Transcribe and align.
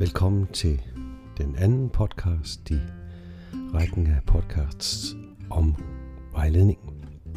Velkommen 0.00 0.46
til 0.46 0.82
den 1.38 1.56
anden 1.56 1.90
podcast 1.90 2.70
i 2.70 2.78
rækken 3.52 4.06
af 4.06 4.22
podcasts 4.26 5.14
om 5.50 5.74
vejledning. 6.32 6.78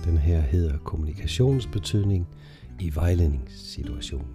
Den 0.05 0.17
her 0.17 0.39
hedder 0.39 0.77
Kommunikationsbetydning 0.77 2.27
i 2.79 2.95
vejledningssituationen. 2.95 4.27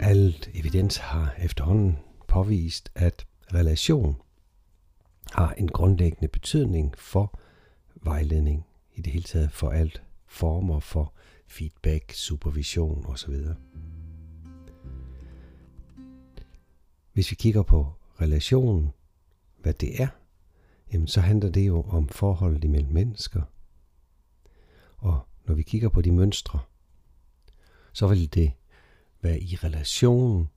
Alt 0.00 0.50
evidens 0.54 0.96
har 0.96 1.34
efterhånden 1.38 1.98
påvist, 2.28 2.90
at 2.94 3.26
relation 3.54 4.16
har 5.32 5.52
en 5.52 5.68
grundlæggende 5.68 6.28
betydning 6.28 6.94
for 6.98 7.38
vejledning 8.02 8.66
i 8.94 9.00
det 9.00 9.12
hele 9.12 9.24
taget 9.24 9.52
for 9.52 9.70
alt 9.70 10.02
former 10.26 10.80
for 10.80 11.14
feedback, 11.46 12.12
supervision 12.12 13.06
osv. 13.06 13.34
Hvis 17.12 17.30
vi 17.30 17.36
kigger 17.36 17.62
på 17.62 17.92
relationen, 18.20 18.92
hvad 19.58 19.74
det 19.74 20.02
er, 20.02 20.08
jamen 20.92 21.08
så 21.08 21.20
handler 21.20 21.50
det 21.50 21.66
jo 21.66 21.82
om 21.82 22.08
forholdet 22.08 22.64
imellem 22.64 22.92
mennesker. 22.92 23.42
Og 24.96 25.26
når 25.44 25.54
vi 25.54 25.62
kigger 25.62 25.88
på 25.88 26.02
de 26.02 26.12
mønstre, 26.12 26.60
så 27.92 28.08
vil 28.08 28.34
det 28.34 28.52
være 29.20 29.40
i 29.40 29.56
relationen, 29.56 30.48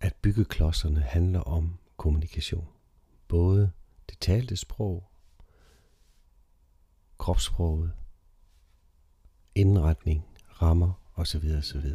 at 0.00 0.14
byggeklodserne 0.22 1.00
handler 1.00 1.40
om 1.40 1.78
kommunikation. 1.96 2.68
Både 3.28 3.72
det 4.10 4.18
talte 4.18 4.56
sprog, 4.56 5.10
kropssproget, 7.18 7.92
indretning, 9.54 10.24
rammer 10.62 10.92
osv. 11.14 11.44
osv. 11.58 11.86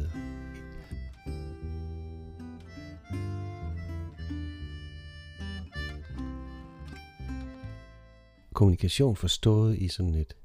Kommunikation 8.54 9.16
forstået 9.16 9.78
i 9.78 9.88
sådan 9.88 10.14
et, 10.14 10.36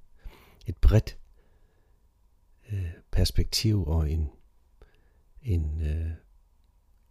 et 0.68 0.78
bredt 0.78 1.18
øh, 2.72 2.92
perspektiv 3.12 3.88
og 3.88 4.12
en, 4.12 4.30
en, 5.42 5.82
øh, 5.82 6.12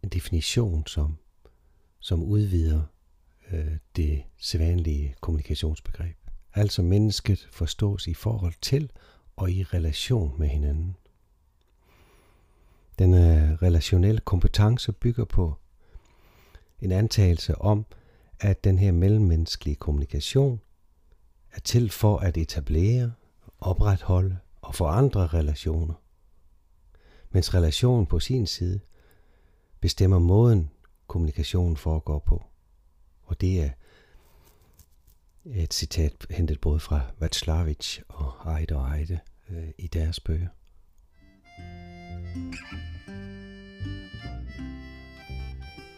en 0.03 0.09
definition, 0.09 0.87
som, 0.87 1.17
som 1.99 2.23
udvider 2.23 2.83
øh, 3.51 3.77
det 3.95 4.23
sædvanlige 4.37 5.15
kommunikationsbegreb. 5.21 6.15
Altså 6.53 6.81
mennesket 6.81 7.47
forstås 7.51 8.07
i 8.07 8.13
forhold 8.13 8.53
til 8.61 8.91
og 9.41 9.51
i 9.51 9.63
relation 9.63 10.35
med 10.39 10.47
hinanden. 10.47 10.95
Den 12.99 13.13
øh, 13.13 13.51
relationelle 13.53 14.21
kompetence 14.21 14.91
bygger 14.91 15.25
på 15.25 15.53
en 16.79 16.91
antagelse 16.91 17.57
om, 17.57 17.85
at 18.39 18.63
den 18.63 18.79
her 18.79 18.91
mellemmenneskelige 18.91 19.75
kommunikation 19.75 20.61
er 21.51 21.59
til 21.59 21.89
for 21.89 22.17
at 22.17 22.37
etablere, 22.37 23.13
opretholde 23.59 24.37
og 24.61 24.75
forandre 24.75 25.27
relationer. 25.27 25.93
Mens 27.29 27.53
relationen 27.53 28.05
på 28.05 28.19
sin 28.19 28.47
side 28.47 28.79
bestemmer 29.79 30.19
måden, 30.19 30.71
kommunikationen 31.07 31.77
foregår 31.77 32.19
på. 32.19 32.43
Og 33.23 33.41
det 33.41 33.61
er 33.61 33.69
et 35.45 35.73
citat 35.73 36.25
hentet 36.29 36.61
både 36.61 36.79
fra 36.79 37.01
Václavich 37.21 38.01
og 38.09 38.33
Heide 38.43 38.75
og 38.75 38.99
Eide 38.99 39.19
øh, 39.51 39.69
i 39.77 39.87
deres 39.87 40.19
bøger. 40.19 40.47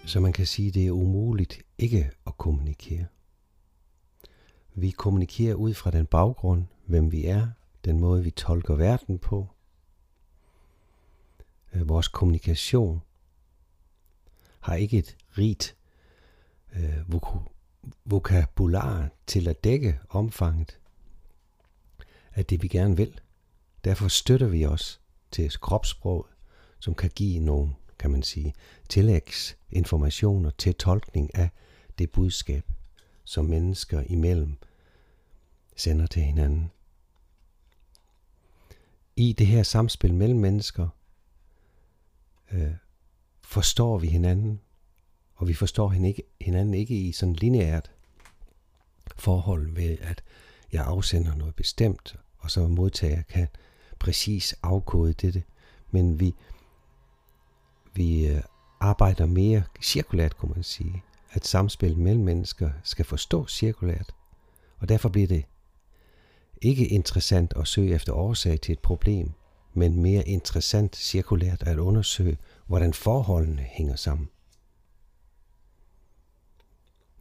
Så 0.06 0.20
man 0.20 0.34
kan 0.34 0.46
sige, 0.46 0.68
at 0.68 0.74
det 0.74 0.88
er 0.88 0.92
umuligt 0.92 1.62
ikke 1.78 2.12
at 2.28 2.38
kommunikere. 2.38 3.06
Vi 4.76 4.90
kommunikerer 4.90 5.56
ud 5.56 5.74
fra 5.74 5.92
den 5.92 6.06
baggrund, 6.06 6.66
hvem 6.86 7.12
vi 7.12 7.26
er, 7.26 7.48
den 7.86 8.00
måde 8.00 8.24
vi 8.24 8.32
tolker 8.32 8.76
verden 8.76 9.20
på. 9.20 9.48
Øh, 11.74 11.90
vores 11.90 12.08
kommunikation 12.08 13.02
har 14.60 14.76
ikke 14.76 14.98
et 14.98 15.18
rigt 15.38 15.76
øh, 16.76 17.22
vokabular 18.06 19.10
til 19.28 19.48
at 19.48 19.64
dække 19.64 20.00
omfanget 20.10 20.80
af 22.36 22.46
det, 22.46 22.64
vi 22.64 22.68
gerne 22.68 22.98
vil. 22.98 23.22
Derfor 23.84 24.08
støtter 24.08 24.48
vi 24.48 24.66
os 24.66 25.02
til 25.32 25.52
kropssprog, 25.62 26.28
som 26.80 26.96
kan 26.96 27.10
give 27.16 27.40
nogle, 27.40 27.76
kan 28.00 28.12
man 28.12 28.24
sige, 28.24 28.54
tillægsinformationer 28.90 30.50
til 30.50 30.76
tolkning 30.76 31.36
af 31.36 31.50
det 31.98 32.12
budskab, 32.12 32.66
som 33.24 33.46
mennesker 33.46 34.04
imellem 34.06 34.58
sender 35.76 36.08
til 36.08 36.22
hinanden. 36.22 36.72
I 39.16 39.34
det 39.34 39.48
her 39.48 39.64
samspil 39.64 40.14
mellem 40.14 40.40
mennesker 40.40 40.88
øh, 42.52 42.72
forstår 43.44 43.98
vi 43.98 44.08
hinanden, 44.08 44.62
og 45.36 45.48
vi 45.48 45.54
forstår 45.54 45.90
hinanden 46.42 46.74
ikke 46.74 46.96
i 46.96 47.12
sådan 47.12 47.36
lineært 47.36 47.92
forhold 49.16 49.72
ved, 49.76 49.98
at 50.02 50.24
jeg 50.72 50.86
afsender 50.86 51.36
noget 51.36 51.56
bestemt, 51.56 52.16
og 52.38 52.52
så 52.52 52.68
modtager 52.68 53.22
kan 53.22 53.48
præcis 54.04 54.56
afkode 54.64 55.14
dette. 55.14 55.44
Men 55.92 56.20
vi, 56.20 56.36
vi 57.94 58.28
øh, 58.28 58.42
arbejder 58.80 59.26
mere 59.26 59.64
cirkulært, 59.82 60.38
kunne 60.38 60.54
man 60.54 60.64
sige. 60.64 61.04
At 61.32 61.48
samspillet 61.48 61.98
mellem 61.98 62.24
mennesker 62.24 62.70
skal 62.84 63.06
forstå 63.06 63.48
cirkulært. 63.48 64.16
Og 64.80 64.90
derfor 64.90 65.10
bliver 65.10 65.28
det 65.28 65.46
ikke 66.62 66.88
interessant 66.88 67.54
at 67.56 67.68
søge 67.68 67.94
efter 67.94 68.14
årsag 68.14 68.62
til 68.62 68.74
et 68.74 68.80
problem, 68.80 69.32
men 69.74 70.02
mere 70.02 70.28
interessant 70.28 70.96
cirkulært 70.96 71.64
at 71.64 71.78
undersøge, 71.78 72.38
hvordan 72.68 72.94
forholdene 72.94 73.62
hænger 73.62 73.96
sammen. 73.96 74.30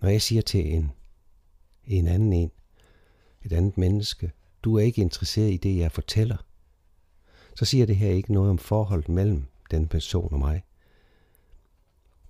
Når 0.00 0.09
jeg 0.09 0.22
siger 0.22 0.43
til 0.43 0.75
en, 0.75 0.93
en 1.84 2.06
anden 2.06 2.32
en, 2.32 2.50
et 3.43 3.53
andet 3.53 3.78
menneske, 3.78 4.32
du 4.62 4.76
er 4.78 4.82
ikke 4.82 5.03
interesseret 5.03 5.50
i 5.50 5.56
det, 5.56 5.76
jeg 5.76 5.93
fortæller, 5.93 6.37
så 7.57 7.65
siger 7.65 7.87
det 7.87 7.97
her 7.97 8.11
ikke 8.11 8.33
noget 8.33 8.51
om 8.51 8.59
forholdet 8.59 9.09
mellem 9.09 9.45
den 9.71 9.89
person 9.89 10.33
og 10.33 10.39
mig. 10.39 10.63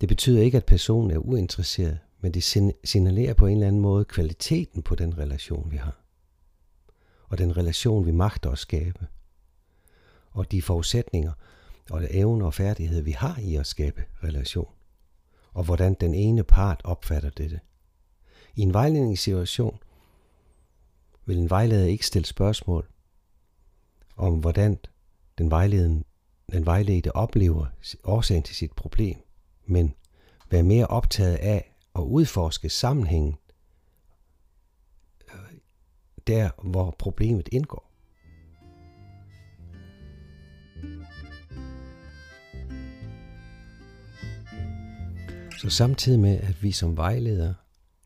Det 0.01 0.09
betyder 0.09 0.43
ikke, 0.43 0.57
at 0.57 0.67
personen 0.67 1.11
er 1.11 1.19
uinteresseret, 1.19 1.99
men 2.21 2.35
det 2.35 2.43
signalerer 2.85 3.35
på 3.35 3.47
en 3.47 3.57
eller 3.57 3.67
anden 3.67 3.83
måde 3.83 4.05
kvaliteten 4.05 4.83
på 4.83 4.95
den 4.95 5.19
relation, 5.19 5.71
vi 5.71 5.77
har. 5.77 6.01
Og 7.25 7.39
den 7.39 7.57
relation, 7.57 8.07
vi 8.07 8.11
magter 8.11 8.51
at 8.51 8.59
skabe. 8.59 9.07
Og 10.31 10.53
de 10.53 10.63
forudsætninger 10.63 11.33
og 11.91 12.07
evner 12.11 12.47
og 12.47 12.55
færdigheder, 12.55 13.03
vi 13.03 13.11
har 13.11 13.39
i 13.39 13.57
at 13.57 13.67
skabe 13.67 14.05
relation. 14.25 14.69
Og 15.53 15.65
hvordan 15.65 15.95
den 15.95 16.15
ene 16.15 16.45
part 16.45 16.81
opfatter 16.85 17.31
dette. 17.31 17.61
I 18.57 18.61
en 18.61 18.73
vejledningssituation 18.73 19.79
vil 21.25 21.39
en 21.39 21.51
vejleder 21.51 21.87
ikke 21.87 22.07
stille 22.07 22.27
spørgsmål 22.27 22.89
om, 24.17 24.39
hvordan 24.39 24.79
den, 25.43 25.51
vejleden, 25.51 26.05
den 26.53 26.67
vejledte 26.67 27.17
oplever 27.17 27.67
årsagen 28.05 28.43
til 28.43 28.57
sit 28.57 28.73
problem, 28.73 29.17
men 29.67 29.95
være 30.51 30.63
mere 30.63 30.87
optaget 30.87 31.37
af 31.37 31.75
at 31.95 32.01
udforske 32.01 32.69
sammenhængen 32.69 33.37
øh, 35.29 35.59
der, 36.27 36.51
hvor 36.63 36.97
problemet 36.99 37.49
indgår. 37.53 37.89
Så 45.59 45.71
samtidig 45.71 46.21
med, 46.21 46.41
at 46.41 46.63
vi 46.63 46.73
som 46.73 46.97
vejleder 46.97 47.55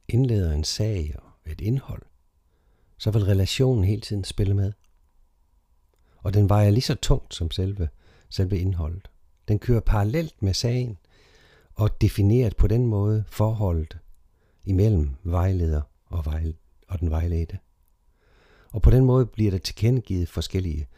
indleder 0.08 0.52
en 0.52 0.64
sag 0.64 1.14
og 1.18 1.50
et 1.52 1.60
indhold, 1.60 2.02
så 2.98 3.10
vil 3.10 3.24
relationen 3.24 3.84
hele 3.84 4.00
tiden 4.00 4.24
spille 4.24 4.54
med. 4.54 4.72
Og 6.26 6.34
den 6.34 6.48
vejer 6.48 6.70
lige 6.70 6.82
så 6.82 6.94
tungt 6.94 7.34
som 7.34 7.50
selve, 7.50 7.88
selve 8.28 8.58
indholdet. 8.58 9.10
Den 9.48 9.58
kører 9.58 9.80
parallelt 9.80 10.42
med 10.42 10.54
sagen 10.54 10.98
og 11.74 12.00
defineret 12.00 12.56
på 12.56 12.66
den 12.66 12.86
måde 12.86 13.24
forholdet 13.28 13.98
imellem 14.64 15.10
vejleder 15.24 15.82
og, 16.06 16.26
vejl 16.26 16.56
og 16.88 17.00
den 17.00 17.10
vejledte. 17.10 17.58
Og 18.70 18.82
på 18.82 18.90
den 18.90 19.04
måde 19.04 19.26
bliver 19.26 19.50
der 19.50 19.58
tilkendegivet 19.58 20.28
forskellige 20.28 20.88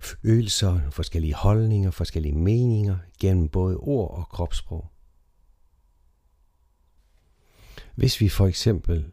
følelser, 0.00 0.80
forskellige 0.90 1.34
holdninger, 1.34 1.90
forskellige 1.90 2.34
meninger 2.34 2.96
gennem 3.20 3.48
både 3.48 3.76
ord 3.76 4.10
og 4.10 4.28
kropssprog. 4.28 4.86
Hvis 7.94 8.20
vi 8.20 8.28
for 8.28 8.46
eksempel 8.46 9.12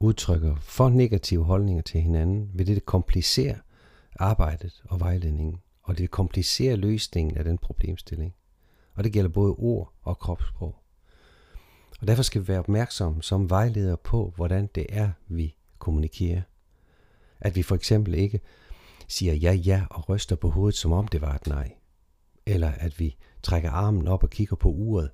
udtrykker 0.00 0.56
for 0.56 0.88
negative 0.88 1.44
holdninger 1.44 1.82
til 1.82 2.00
hinanden, 2.00 2.50
vil 2.54 2.66
det 2.66 2.84
komplicere 2.84 3.56
arbejdet 4.20 4.82
og 4.84 5.00
vejledningen, 5.00 5.60
og 5.82 5.98
det 5.98 6.10
komplicerer 6.10 6.76
løsningen 6.76 7.36
af 7.36 7.44
den 7.44 7.58
problemstilling. 7.58 8.34
Og 8.94 9.04
det 9.04 9.12
gælder 9.12 9.30
både 9.30 9.54
ord 9.54 9.92
og 10.02 10.18
kropssprog. 10.18 10.76
Og 12.00 12.06
derfor 12.06 12.22
skal 12.22 12.42
vi 12.42 12.48
være 12.48 12.58
opmærksomme 12.58 13.22
som 13.22 13.50
vejledere 13.50 13.96
på, 13.96 14.32
hvordan 14.36 14.68
det 14.74 14.86
er, 14.88 15.10
vi 15.28 15.56
kommunikerer. 15.78 16.42
At 17.40 17.56
vi 17.56 17.62
for 17.62 17.74
eksempel 17.74 18.14
ikke 18.14 18.40
siger 19.08 19.34
ja, 19.34 19.52
ja 19.52 19.84
og 19.90 20.08
ryster 20.08 20.36
på 20.36 20.50
hovedet, 20.50 20.78
som 20.78 20.92
om 20.92 21.08
det 21.08 21.20
var 21.20 21.34
et 21.34 21.46
nej. 21.46 21.72
Eller 22.46 22.70
at 22.70 23.00
vi 23.00 23.16
trækker 23.42 23.70
armen 23.70 24.08
op 24.08 24.22
og 24.22 24.30
kigger 24.30 24.56
på 24.56 24.68
uret 24.68 25.10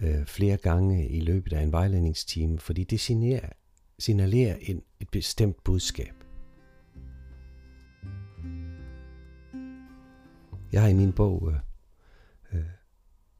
øh, 0.00 0.26
flere 0.26 0.56
gange 0.56 1.08
i 1.08 1.20
løbet 1.20 1.52
af 1.52 1.62
en 1.62 1.72
vejledningstime, 1.72 2.58
fordi 2.58 2.84
det 2.84 3.00
signalerer, 3.00 3.48
signalerer 3.98 4.56
en, 4.60 4.82
et 5.00 5.08
bestemt 5.10 5.64
budskab. 5.64 6.19
Jeg 10.72 10.82
har 10.82 10.88
i 10.88 10.94
min 10.94 11.12
bog 11.12 11.52
øh, 11.52 11.58
øh, 12.52 12.66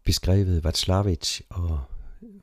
beskrevet 0.04 0.66
Václavic 0.66 1.40
og 1.48 1.80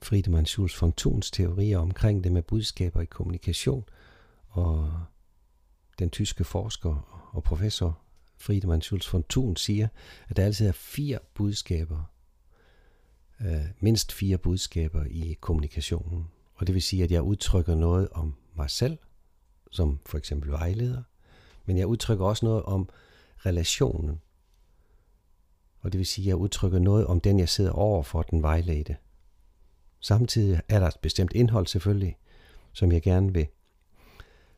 Friedemann 0.02 0.46
Schulz 0.46 0.82
von 0.82 0.94
Thuns 0.94 1.32
teorier 1.32 1.80
omkring 1.80 2.24
det 2.24 2.32
med 2.32 2.42
budskaber 2.42 3.02
i 3.02 3.06
kommunikation, 3.06 3.86
og 4.48 4.94
den 6.00 6.10
tyske 6.10 6.44
forsker 6.44 7.30
og 7.34 7.44
professor 7.44 8.00
Friedemann 8.38 8.82
Schulz 8.82 9.14
von 9.14 9.24
Thun 9.30 9.56
siger, 9.56 9.88
at 10.30 10.38
der 10.38 10.46
altid 10.46 10.68
er 10.68 10.72
fire 10.72 11.20
budskaber, 11.34 12.04
øh, 13.42 13.66
mindst 13.80 14.12
fire 14.12 14.38
budskaber 14.38 15.04
i 15.04 15.38
kommunikationen. 15.42 16.28
Og 16.56 16.68
det 16.68 16.76
vil 16.76 16.82
sige, 16.82 17.04
at 17.04 17.12
jeg 17.12 17.22
udtrykker 17.22 17.76
noget 17.76 18.10
om 18.12 18.36
mig 18.56 18.70
selv, 18.70 18.98
som 19.72 20.00
for 20.06 20.18
eksempel 20.18 20.52
vejleder, 20.52 21.04
men 21.66 21.78
jeg 21.78 21.88
udtrykker 21.88 22.26
også 22.26 22.46
noget 22.46 22.64
om 22.64 22.90
relationen. 23.46 24.22
Og 25.88 25.94
det 25.94 26.00
vil 26.00 26.06
sige, 26.06 26.24
at 26.24 26.28
jeg 26.28 26.36
udtrykker 26.36 26.80
noget 26.80 27.06
om 27.06 27.20
den, 27.20 27.40
jeg 27.40 27.50
sidder 27.50 27.72
over 27.72 28.04
for 28.04 28.22
den 28.22 28.42
vejledte. 28.42 28.96
Samtidig 30.00 30.62
er 30.70 30.80
der 30.80 30.88
et 30.88 31.00
bestemt 31.02 31.34
indhold 31.34 31.68
selvfølgelig, 31.68 32.18
som 32.74 32.92
jeg 32.92 33.02
gerne 33.02 33.34
vil 33.34 33.48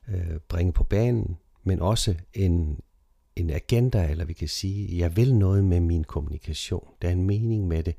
øh, 0.08 0.40
bringe 0.48 0.74
på 0.74 0.84
banen, 0.84 1.38
men 1.64 1.82
også 1.82 2.16
en, 2.34 2.82
en 3.36 3.50
agenda, 3.50 4.10
eller 4.10 4.26
vi 4.26 4.34
kan 4.34 4.48
sige, 4.48 4.98
jeg 4.98 5.16
vil 5.16 5.36
noget 5.36 5.64
med 5.64 5.80
min 5.80 6.04
kommunikation. 6.04 6.88
Der 7.02 7.08
er 7.08 7.12
en 7.12 7.24
mening 7.24 7.68
med 7.68 7.84
det. 7.84 7.96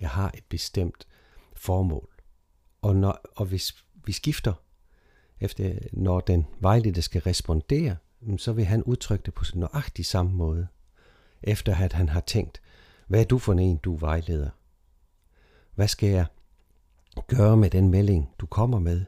Jeg 0.00 0.08
har 0.08 0.30
et 0.34 0.44
bestemt 0.48 1.06
formål. 1.52 2.08
Og, 2.80 2.96
når, 2.96 3.20
og 3.36 3.46
hvis 3.46 3.84
vi 4.04 4.12
skifter, 4.12 4.52
efter, 5.40 5.74
når 5.92 6.20
den 6.20 6.46
vejledte 6.60 7.02
skal 7.02 7.20
respondere, 7.20 7.96
så 8.36 8.52
vil 8.52 8.64
han 8.64 8.82
udtrykke 8.82 9.22
det 9.24 9.34
på 9.34 9.44
nøjagtig 9.54 10.06
samme 10.06 10.32
måde, 10.32 10.66
efter 11.42 11.76
at 11.76 11.92
han 11.92 12.08
har 12.08 12.20
tænkt, 12.20 12.61
hvad 13.12 13.20
er 13.20 13.24
du 13.24 13.38
for 13.38 13.52
en, 13.52 13.76
du 13.76 13.96
vejleder? 13.96 14.50
Hvad 15.74 15.88
skal 15.88 16.08
jeg 16.08 16.26
gøre 17.26 17.56
med 17.56 17.70
den 17.70 17.90
melding, 17.90 18.30
du 18.38 18.46
kommer 18.46 18.78
med? 18.78 19.04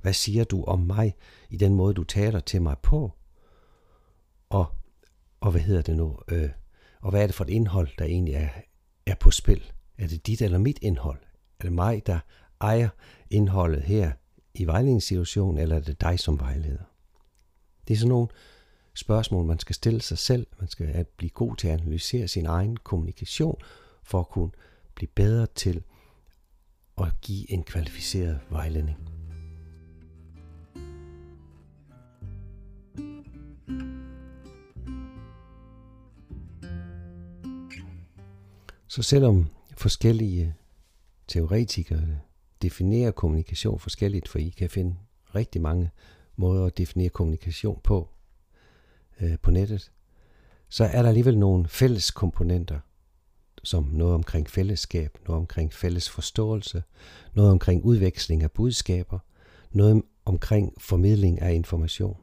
Hvad 0.00 0.12
siger 0.12 0.44
du 0.44 0.64
om 0.64 0.80
mig 0.80 1.14
i 1.50 1.56
den 1.56 1.74
måde, 1.74 1.94
du 1.94 2.04
taler 2.04 2.40
til 2.40 2.62
mig 2.62 2.76
på? 2.82 3.12
Og, 4.48 4.66
og 5.40 5.50
hvad 5.50 5.60
hedder 5.60 5.82
det 5.82 5.96
nu? 5.96 6.18
Øh, 6.28 6.50
og 7.00 7.10
hvad 7.10 7.22
er 7.22 7.26
det 7.26 7.34
for 7.34 7.44
et 7.44 7.50
indhold, 7.50 7.88
der 7.98 8.04
egentlig 8.04 8.34
er, 8.34 8.48
er 9.06 9.14
på 9.14 9.30
spil? 9.30 9.72
Er 9.98 10.06
det 10.06 10.26
dit 10.26 10.42
eller 10.42 10.58
mit 10.58 10.78
indhold? 10.82 11.20
Er 11.60 11.64
det 11.64 11.72
mig, 11.72 12.06
der 12.06 12.18
ejer 12.60 12.88
indholdet 13.30 13.82
her 13.82 14.12
i 14.54 14.64
vejledningssituationen, 14.64 15.58
eller 15.58 15.76
er 15.76 15.80
det 15.80 16.00
dig 16.00 16.18
som 16.18 16.40
vejleder? 16.40 16.84
Det 17.88 17.94
er 17.94 17.98
sådan 17.98 18.08
nogle 18.08 18.28
spørgsmål, 18.98 19.46
man 19.46 19.58
skal 19.58 19.74
stille 19.74 20.02
sig 20.02 20.18
selv. 20.18 20.46
Man 20.60 20.68
skal 20.68 21.06
blive 21.16 21.30
god 21.30 21.56
til 21.56 21.68
at 21.68 21.80
analysere 21.80 22.28
sin 22.28 22.46
egen 22.46 22.76
kommunikation, 22.76 23.60
for 24.02 24.20
at 24.20 24.28
kunne 24.28 24.50
blive 24.94 25.08
bedre 25.14 25.46
til 25.54 25.82
at 26.98 27.20
give 27.20 27.50
en 27.50 27.64
kvalificeret 27.64 28.40
vejledning. 28.50 28.98
Så 38.88 39.02
selvom 39.02 39.50
forskellige 39.76 40.54
teoretikere 41.28 42.18
definerer 42.62 43.10
kommunikation 43.10 43.78
forskelligt, 43.78 44.28
for 44.28 44.38
I 44.38 44.48
kan 44.48 44.70
finde 44.70 44.96
rigtig 45.34 45.60
mange 45.60 45.90
måder 46.36 46.66
at 46.66 46.78
definere 46.78 47.08
kommunikation 47.08 47.80
på 47.84 48.08
øh, 49.20 49.38
på 49.42 49.50
nettet, 49.50 49.92
så 50.68 50.84
er 50.84 51.02
der 51.02 51.08
alligevel 51.08 51.38
nogle 51.38 51.68
fælles 51.68 52.10
komponenter, 52.10 52.80
som 53.62 53.84
noget 53.84 54.14
omkring 54.14 54.50
fællesskab, 54.50 55.18
noget 55.26 55.40
omkring 55.40 55.72
fælles 55.72 56.10
forståelse, 56.10 56.82
noget 57.34 57.50
omkring 57.50 57.84
udveksling 57.84 58.42
af 58.42 58.50
budskaber, 58.50 59.18
noget 59.70 60.02
omkring 60.24 60.72
formidling 60.78 61.42
af 61.42 61.54
information. 61.54 62.16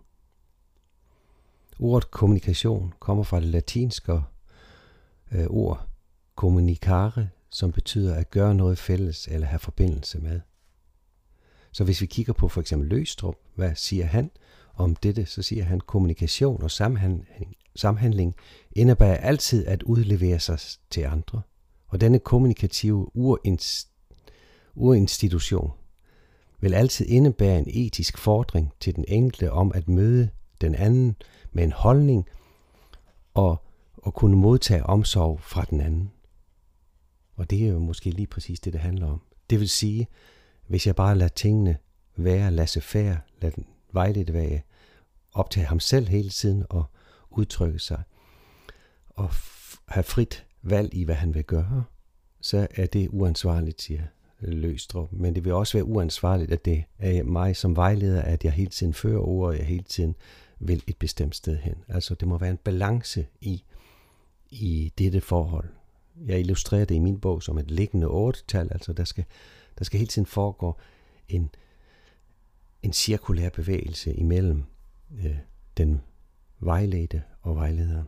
Ordet 1.80 2.12
kommunikation 2.12 2.94
kommer 3.00 3.24
fra 3.24 3.40
det 3.40 3.48
latinske 3.48 4.22
øh, 5.32 5.48
ord 5.50 5.88
communicare, 6.36 7.30
som 7.50 7.72
betyder 7.72 8.16
at 8.16 8.30
gøre 8.30 8.56
noget 8.56 8.78
fælles 8.78 9.28
eller 9.28 9.48
have 9.48 9.60
forbindelse 9.60 10.20
med. 10.20 10.42
Så 11.72 11.84
hvis 11.84 12.02
vi 12.02 12.06
kigger 12.06 12.34
på 12.34 12.48
for 12.48 12.62
eksempel 12.62 12.90
Løstrup, 12.90 13.36
hvad 13.56 13.76
siger 13.76 14.06
han 14.06 14.32
om 14.74 14.96
dette, 14.96 15.26
så 15.26 15.42
siger 15.42 15.64
han, 15.64 15.80
kommunikation 15.80 16.64
og 16.64 16.72
samhandling, 16.72 17.56
samhandling 17.76 18.36
indebærer 18.72 19.18
altid 19.18 19.68
at 19.68 19.84
udlevere 19.84 20.40
sig 20.40 20.60
til 20.90 21.02
andre. 21.02 21.42
Og 21.88 22.02
denne 22.02 22.20
kommunikative 22.20 23.12
urinstitution 24.76 25.72
vil 26.60 26.74
altid 26.74 27.06
indebære 27.06 27.60
en 27.60 27.68
etisk 27.68 28.18
fordring 28.18 28.74
til 28.80 28.96
den 28.96 29.06
enkelte 29.08 29.52
om 29.52 29.72
at 29.76 29.88
møde 29.88 30.30
den 30.62 30.76
anden 30.76 31.16
med 31.52 31.64
en 31.64 31.72
holdning 31.72 32.28
og, 33.34 33.64
og 33.98 34.14
kunne 34.14 34.38
modtage 34.38 34.86
omsorg 34.86 35.42
fra 35.42 35.66
den 35.70 35.82
anden. 35.82 36.12
Og 37.36 37.50
det 37.50 37.66
er 37.66 37.68
jo 37.68 37.80
måske 37.80 38.10
lige 38.10 38.28
præcis 38.28 38.60
det, 38.60 38.74
det 38.74 38.82
handler 38.82 39.08
om. 39.08 39.22
Det 39.50 39.60
vil 39.60 39.70
sige, 39.70 40.08
hvis 40.68 40.88
jeg 40.88 40.96
bare 40.96 41.16
lader 41.16 41.30
tingene 41.30 41.78
være, 42.16 42.52
lasse 42.52 42.82
færre, 42.82 43.18
lad 43.42 43.52
den 43.52 43.66
vejlede 43.92 44.34
være, 44.34 44.60
optage 45.34 45.66
ham 45.66 45.80
selv 45.80 46.08
hele 46.08 46.30
tiden 46.30 46.66
og 46.70 46.86
udtrykke 47.30 47.80
sig, 47.80 48.04
og 49.10 49.30
have 49.88 50.04
frit 50.04 50.46
valg 50.62 50.94
i, 50.94 51.04
hvad 51.04 51.16
han 51.16 51.34
vil 51.34 51.44
gøre, 51.44 51.84
så 52.42 52.68
er 52.72 52.86
det 52.86 53.10
uansvarligt, 53.12 53.82
siger 53.82 54.02
Løstrup. 54.40 55.12
Men 55.12 55.36
det 55.36 55.46
vil 55.46 55.54
også 55.54 55.78
være 55.78 55.86
uansvarligt, 55.86 56.52
at 56.52 56.66
det 56.66 56.84
er 57.00 57.24
mig 57.24 57.56
som 57.56 57.76
vejleder, 57.76 58.22
at 58.22 58.44
jeg 58.44 58.52
hele 58.52 58.70
tiden 58.70 58.94
fører 58.94 59.20
ord, 59.20 59.48
og 59.48 59.58
jeg 59.58 59.66
hele 59.66 59.84
tiden 59.84 60.16
vil 60.60 60.84
et 60.88 60.98
bestemt 60.98 61.36
sted 61.36 61.58
hen. 61.58 61.76
Altså 61.88 62.16
det 62.16 62.28
må 62.28 62.38
være 62.38 62.50
en 62.50 62.58
balance 62.58 63.28
i, 63.42 63.64
i 64.52 64.94
dette 64.98 65.22
forhold. 65.22 65.70
Jeg 66.26 66.40
illustrerer 66.40 66.86
det 66.86 66.96
i 66.96 67.00
min 67.00 67.20
bog 67.20 67.44
som 67.44 67.58
et 67.58 67.72
liggende 67.72 68.08
otte-tal, 68.08 68.68
altså 68.72 68.94
der 68.94 69.04
skal, 69.04 69.26
der 69.78 69.84
skal 69.84 69.98
hele 69.98 70.08
tiden 70.08 70.26
foregå 70.26 70.78
en, 71.30 71.50
en 72.82 72.94
cirkulær 72.94 73.50
bevægelse 73.50 74.14
imellem 74.14 74.64
øh, 75.14 75.38
den 75.78 76.02
vejledte 76.60 77.24
og 77.42 77.56
vejlederen. 77.56 78.08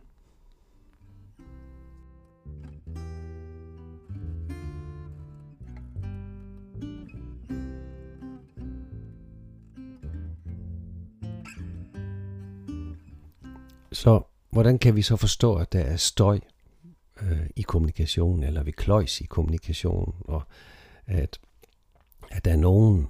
Så 13.92 14.22
hvordan 14.50 14.78
kan 14.78 14.96
vi 14.96 15.02
så 15.02 15.16
forstå, 15.16 15.54
at 15.54 15.72
der 15.72 15.80
er 15.80 15.96
støj 15.96 16.40
øh, 17.22 17.46
i 17.56 17.62
kommunikationen, 17.62 18.42
eller 18.42 18.62
vi 18.62 18.70
kløjs 18.70 19.20
i 19.20 19.24
kommunikationen, 19.24 20.14
og 20.20 20.42
at, 21.06 21.40
at 22.30 22.44
der 22.44 22.52
er 22.52 22.56
nogen 22.56 23.06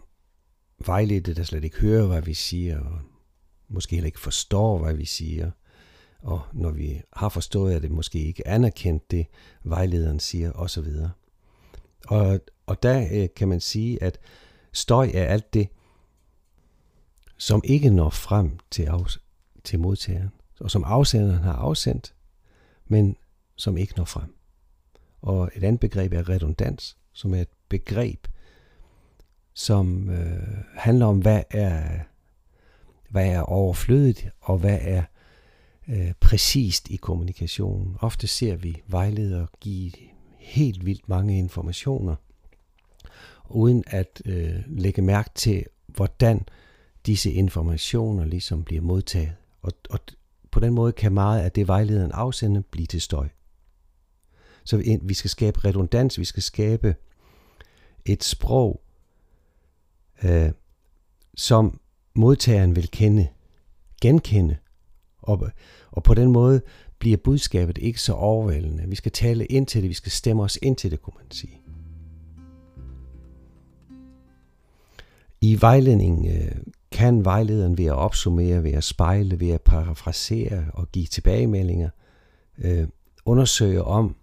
vejledte, 0.87 1.35
der 1.35 1.43
slet 1.43 1.65
ikke 1.65 1.81
hører, 1.81 2.07
hvad 2.07 2.23
vi 2.23 2.35
siger, 2.35 2.81
og 2.81 3.01
måske 3.69 3.97
heller 3.97 4.07
ikke 4.07 4.21
forstår, 4.21 4.79
hvad 4.79 4.95
vi 4.95 5.05
siger, 5.05 5.51
og 6.19 6.43
når 6.53 6.71
vi 6.71 7.03
har 7.13 7.29
forstået, 7.29 7.75
at 7.75 7.83
det 7.83 7.91
måske 7.91 8.19
ikke 8.19 8.49
anerkendt 8.49 9.11
det, 9.11 9.27
vejlederen 9.65 10.21
siger, 10.21 10.53
osv. 10.53 10.87
Og, 12.07 12.41
og 12.67 12.83
der 12.83 13.09
øh, 13.13 13.29
kan 13.37 13.49
man 13.49 13.61
sige, 13.61 14.03
at 14.03 14.19
støj 14.73 15.11
er 15.15 15.25
alt 15.25 15.55
det, 15.55 15.69
som 17.37 17.61
ikke 17.65 17.91
når 17.91 18.11
frem 18.11 18.59
til, 18.71 18.83
af, 18.83 18.99
til 19.65 19.79
modtageren, 19.79 20.31
og 20.61 20.71
som 20.71 20.85
afsenderen 20.85 21.43
har 21.43 21.53
afsendt, 21.53 22.15
men 22.87 23.17
som 23.57 23.77
ikke 23.77 23.95
når 23.97 24.05
frem. 24.05 24.35
Og 25.23 25.51
et 25.55 25.65
andet 25.65 25.81
begreb 25.81 26.13
er 26.13 26.29
redundans, 26.29 26.97
som 27.13 27.35
er 27.35 27.41
et 27.41 27.49
begreb, 27.69 28.27
som 29.55 30.11
øh, 30.11 30.65
handler 30.75 31.07
om, 31.07 31.19
hvad 31.19 31.43
er, 31.51 31.99
hvad 33.17 33.29
er 33.29 33.41
overflødigt, 33.41 34.29
og 34.41 34.59
hvad 34.59 34.79
er 34.81 35.03
øh, 35.89 36.13
præcist 36.21 36.91
i 36.91 36.97
kommunikationen. 36.97 37.97
Ofte 38.01 38.27
ser 38.27 38.57
vi 38.57 38.83
vejledere 38.87 39.47
give 39.61 39.93
helt 40.39 40.87
vildt 40.87 41.09
mange 41.09 41.39
informationer, 41.39 42.17
uden 43.49 43.85
at 43.87 44.23
øh, 44.25 44.55
lægge 44.67 45.03
mærke 45.03 45.31
til, 45.35 45.65
hvordan 45.87 46.47
disse 47.07 47.33
informationer 47.33 48.25
ligesom 48.25 48.65
bliver 48.65 48.83
modtaget. 48.83 49.35
Og, 49.63 49.73
og 49.91 50.01
på 50.51 50.61
den 50.61 50.73
måde 50.73 50.93
kan 50.93 51.13
meget 51.13 51.41
af 51.41 51.53
det 51.53 51.69
vejlederen 51.69 52.13
afsender 52.13 52.63
blive 52.71 52.87
til 52.87 53.01
støj. 53.01 53.29
Så 54.65 54.99
vi 55.03 55.15
skal 55.15 55.31
skabe 55.31 55.65
redundans, 55.65 56.19
vi 56.19 56.25
skal 56.25 56.43
skabe 56.43 56.95
et 58.05 58.25
sprog, 58.25 58.81
øh, 60.25 60.51
som 61.35 61.81
modtageren 62.17 62.77
vil 62.77 62.91
kende, 62.91 63.29
genkende. 64.03 64.57
Og, 65.19 65.51
og 65.91 66.03
på 66.03 66.15
den 66.15 66.33
måde 66.33 66.61
bliver 66.99 67.17
budskabet 67.17 67.79
ikke 67.79 68.01
så 68.01 68.13
overvældende. 68.13 68.89
Vi 68.89 68.97
skal 68.97 69.13
tale 69.13 69.47
ind 69.47 69.67
til 69.67 69.83
det, 69.83 69.89
vi 69.89 69.95
skal 69.95 70.13
stemme 70.13 70.43
os 70.43 70.59
ind 70.63 70.77
til 70.77 70.91
det, 70.91 71.03
kunne 71.03 71.15
man 71.17 71.31
sige. 71.31 71.61
I 75.41 75.61
vejledning 75.61 76.27
øh, 76.27 76.57
kan 76.93 77.25
vejlederen 77.25 77.79
ved 77.79 77.85
at 77.85 77.93
opsummere, 77.93 78.63
ved 78.65 78.73
at 78.73 78.85
spejle, 78.85 79.41
ved 79.41 79.51
at 79.51 79.63
parafrasere 79.63 80.65
og 80.73 80.93
give 80.93 81.07
tilbagemeldinger, 81.07 81.91
øh, 82.59 82.89
undersøge 83.25 83.83
om 83.83 84.17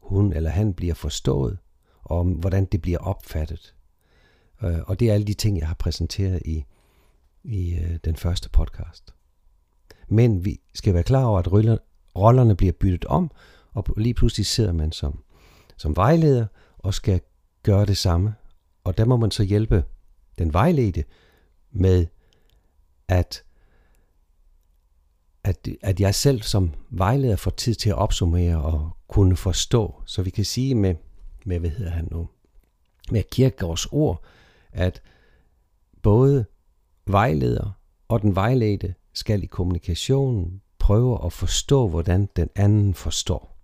hun 0.00 0.32
eller 0.32 0.50
han 0.50 0.74
bliver 0.74 0.94
forstået, 0.94 1.58
og 2.02 2.18
om 2.18 2.32
hvordan 2.32 2.64
det 2.64 2.82
bliver 2.82 2.98
opfattet. 2.98 3.74
Øh, 4.62 4.78
og 4.86 5.00
det 5.00 5.10
er 5.10 5.14
alle 5.14 5.26
de 5.26 5.34
ting, 5.34 5.58
jeg 5.58 5.66
har 5.66 5.74
præsenteret 5.74 6.42
i, 6.44 6.64
i 7.46 7.74
øh, 7.74 7.98
den 8.04 8.16
første 8.16 8.48
podcast. 8.48 9.14
Men 10.08 10.44
vi 10.44 10.60
skal 10.74 10.94
være 10.94 11.02
klar 11.02 11.24
over, 11.24 11.38
at 11.38 11.52
rollerne 12.16 12.56
bliver 12.56 12.72
byttet 12.72 13.04
om, 13.04 13.30
og 13.72 13.86
lige 13.96 14.14
pludselig 14.14 14.46
sidder 14.46 14.72
man 14.72 14.92
som, 14.92 15.22
som 15.76 15.96
vejleder 15.96 16.46
og 16.78 16.94
skal 16.94 17.20
gøre 17.62 17.86
det 17.86 17.96
samme. 17.96 18.34
Og 18.84 18.98
der 18.98 19.04
må 19.04 19.16
man 19.16 19.30
så 19.30 19.42
hjælpe 19.42 19.84
den 20.38 20.52
vejledte 20.52 21.04
med 21.70 22.06
at, 23.08 23.44
at, 25.44 25.68
at 25.82 26.00
jeg 26.00 26.14
selv 26.14 26.42
som 26.42 26.72
vejleder 26.90 27.36
får 27.36 27.50
tid 27.50 27.74
til 27.74 27.90
at 27.90 27.96
opsummere 27.96 28.62
og 28.62 28.96
kunne 29.08 29.36
forstå. 29.36 30.02
Så 30.06 30.22
vi 30.22 30.30
kan 30.30 30.44
sige 30.44 30.74
med, 30.74 30.94
med 31.44 31.60
hvad 31.60 31.70
hedder 31.70 31.90
han 31.90 32.08
nu, 32.10 32.28
med 33.10 33.22
Kierkegaards 33.30 33.86
ord, 33.86 34.24
at 34.72 35.02
både 36.02 36.46
vejleder 37.06 37.72
og 38.08 38.22
den 38.22 38.34
vejledte 38.34 38.94
skal 39.12 39.42
i 39.42 39.46
kommunikationen 39.46 40.62
prøve 40.78 41.24
at 41.24 41.32
forstå, 41.32 41.88
hvordan 41.88 42.28
den 42.36 42.48
anden 42.54 42.94
forstår. 42.94 43.56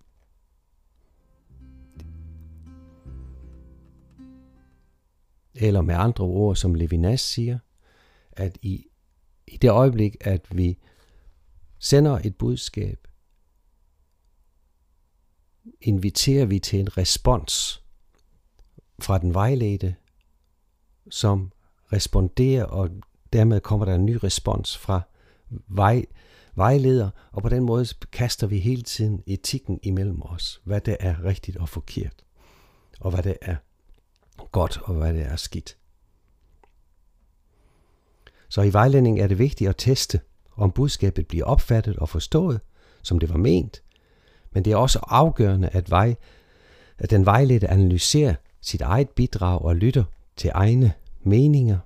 Eller 5.55 5.83
med 5.83 5.95
andre 5.95 6.25
ord, 6.25 6.57
som 6.57 6.75
Levinas 6.75 7.21
siger, 7.21 7.59
at 8.33 8.59
i, 8.63 8.87
i 9.47 9.57
det 9.57 9.71
øjeblik, 9.71 10.17
at 10.21 10.57
vi 10.57 10.79
sender 11.79 12.19
et 12.25 12.37
budskab, 12.37 13.09
inviterer 15.81 16.47
vi 16.47 16.59
til 16.59 16.81
en 16.81 16.99
respons 16.99 17.83
fra 18.99 19.19
den 19.19 19.35
vejledte, 19.35 19.97
som 21.11 21.53
responderer, 21.93 22.65
og 22.65 22.91
dermed 23.33 23.61
kommer 23.61 23.87
der 23.87 23.95
en 23.95 24.07
ny 24.07 24.19
respons 24.25 24.79
fra 24.79 25.01
vej, 25.69 26.05
vejleder, 26.55 27.11
og 27.33 27.43
på 27.43 27.49
den 27.49 27.63
måde 27.63 27.87
kaster 28.13 28.47
vi 28.47 28.59
hele 28.59 28.83
tiden 28.83 29.23
etikken 29.27 29.81
imellem 29.83 30.23
os, 30.23 30.61
hvad 30.65 30.81
det 30.81 30.97
er 31.01 31.25
rigtigt 31.25 31.57
og 31.57 31.69
forkert, 31.69 32.25
og 33.01 33.11
hvad 33.11 33.23
det 33.23 33.37
er 33.43 33.57
godt, 34.53 34.81
og 34.83 34.95
hvad 34.95 35.15
det 35.15 35.23
er 35.23 35.37
skidt. 35.37 35.77
Så 38.49 38.63
i 38.63 38.73
vejledning 38.73 39.21
er 39.21 39.27
det 39.27 39.39
vigtigt 39.39 39.71
at 39.71 39.77
teste, 39.79 40.21
om 40.57 40.71
budskabet 40.71 41.27
bliver 41.27 41.45
opfattet 41.45 41.97
og 41.97 42.09
forstået, 42.09 42.61
som 43.03 43.19
det 43.19 43.29
var 43.29 43.37
ment, 43.37 43.83
men 44.53 44.65
det 44.65 44.73
er 44.73 44.77
også 44.77 44.99
afgørende, 45.03 45.69
at, 45.69 45.91
vej, 45.91 46.15
at 46.99 47.11
den 47.11 47.27
vejledte 47.27 47.69
analyserer 47.69 48.35
sit 48.61 48.81
eget 48.81 49.11
bidrag 49.11 49.63
og 49.63 49.77
lytter 49.77 50.05
til 50.37 50.51
egne 50.55 50.93
meninger 51.21 51.79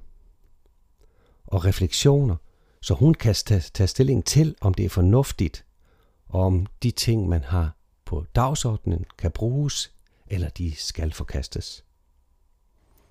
og 1.46 1.64
refleksioner, 1.64 2.36
så 2.80 2.94
hun 2.94 3.14
kan 3.14 3.34
tage 3.74 3.86
stilling 3.86 4.24
til, 4.24 4.56
om 4.60 4.74
det 4.74 4.84
er 4.84 4.88
fornuftigt, 4.88 5.64
og 6.26 6.40
om 6.40 6.66
de 6.82 6.90
ting, 6.90 7.28
man 7.28 7.44
har 7.44 7.76
på 8.04 8.24
dagsordenen, 8.34 9.04
kan 9.18 9.30
bruges, 9.30 9.92
eller 10.26 10.48
de 10.48 10.76
skal 10.76 11.12
forkastes. 11.12 11.84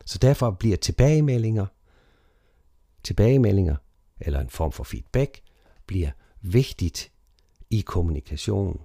Så 0.05 0.17
derfor 0.17 0.51
bliver 0.51 0.77
tilbagemeldinger, 0.77 1.65
tilbagemeldinger 3.03 3.75
eller 4.19 4.39
en 4.39 4.49
form 4.49 4.71
for 4.71 4.83
feedback, 4.83 5.41
bliver 5.85 6.11
vigtigt 6.41 7.11
i 7.69 7.81
kommunikationen. 7.81 8.79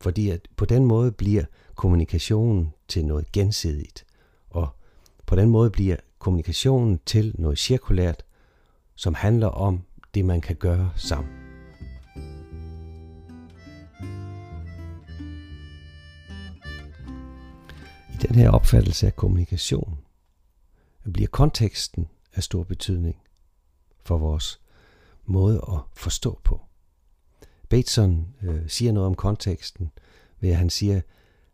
Fordi 0.00 0.30
at 0.30 0.48
på 0.56 0.64
den 0.64 0.84
måde 0.84 1.12
bliver 1.12 1.44
kommunikationen 1.74 2.72
til 2.88 3.04
noget 3.04 3.32
gensidigt, 3.32 4.06
og 4.50 4.68
på 5.26 5.36
den 5.36 5.50
måde 5.50 5.70
bliver 5.70 5.96
kommunikationen 6.18 7.00
til 7.06 7.34
noget 7.38 7.58
cirkulært, 7.58 8.24
som 8.98 9.14
handler 9.14 9.46
om 9.46 9.84
det, 10.14 10.24
man 10.24 10.40
kan 10.40 10.56
gøre 10.56 10.92
sammen. 10.96 11.32
I 18.12 18.16
den 18.20 18.34
her 18.34 18.50
opfattelse 18.50 19.06
af 19.06 19.16
kommunikation 19.16 19.98
bliver 21.12 21.28
konteksten 21.28 22.08
af 22.34 22.42
stor 22.42 22.62
betydning 22.62 23.16
for 24.04 24.18
vores 24.18 24.60
måde 25.26 25.64
at 25.72 25.78
forstå 25.94 26.40
på. 26.44 26.60
Bateson 27.68 28.34
øh, 28.42 28.68
siger 28.68 28.92
noget 28.92 29.06
om 29.06 29.14
konteksten, 29.14 29.90
ved 30.40 30.50
at 30.50 30.56
han 30.56 30.70
siger, 30.70 31.00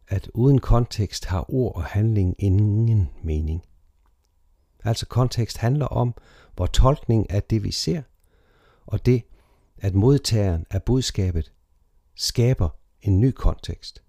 at 0.09 0.31
uden 0.35 0.59
kontekst 0.59 1.25
har 1.25 1.55
ord 1.55 1.77
og 1.77 1.85
handling 1.85 2.35
ingen 2.39 3.11
mening. 3.23 3.63
Altså 4.85 5.07
kontekst 5.07 5.57
handler 5.57 5.87
om, 5.87 6.15
hvor 6.57 6.67
tolkning 6.67 7.31
af 7.31 7.43
det, 7.43 7.65
vi 7.65 7.71
ser, 7.71 8.03
og 8.87 9.07
det, 9.07 9.23
at 9.79 9.95
modtageren 9.95 10.67
af 10.71 10.83
budskabet 10.83 11.53
skaber 12.15 12.69
en 13.03 13.21
ny 13.21 13.31
kontekst. 13.31 14.03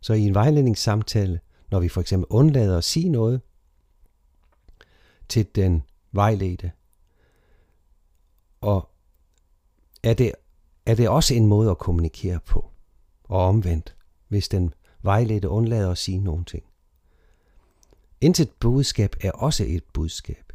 Så 0.00 0.12
i 0.12 0.20
en 0.20 0.34
vejledningssamtale, 0.34 1.40
når 1.70 1.80
vi 1.80 1.88
for 1.88 2.00
eksempel 2.00 2.26
undlader 2.30 2.78
at 2.78 2.84
sige 2.84 3.08
noget 3.08 3.40
til 5.28 5.46
den 5.54 5.82
vejledte, 6.12 6.72
og 8.60 8.90
er 10.02 10.14
det, 10.14 10.32
er 10.86 10.94
det 10.94 11.08
også 11.08 11.34
en 11.34 11.46
måde 11.46 11.70
at 11.70 11.78
kommunikere 11.78 12.40
på, 12.40 12.70
og 13.24 13.44
omvendt, 13.44 13.96
hvis 14.28 14.48
den 14.48 14.74
vejledte 15.02 15.48
undlader 15.48 15.90
at 15.90 15.98
sige 15.98 16.18
nogen 16.18 16.44
ting. 16.44 16.64
Intet 18.20 18.50
budskab 18.60 19.16
er 19.20 19.30
også 19.30 19.64
et 19.68 19.84
budskab. 19.92 20.47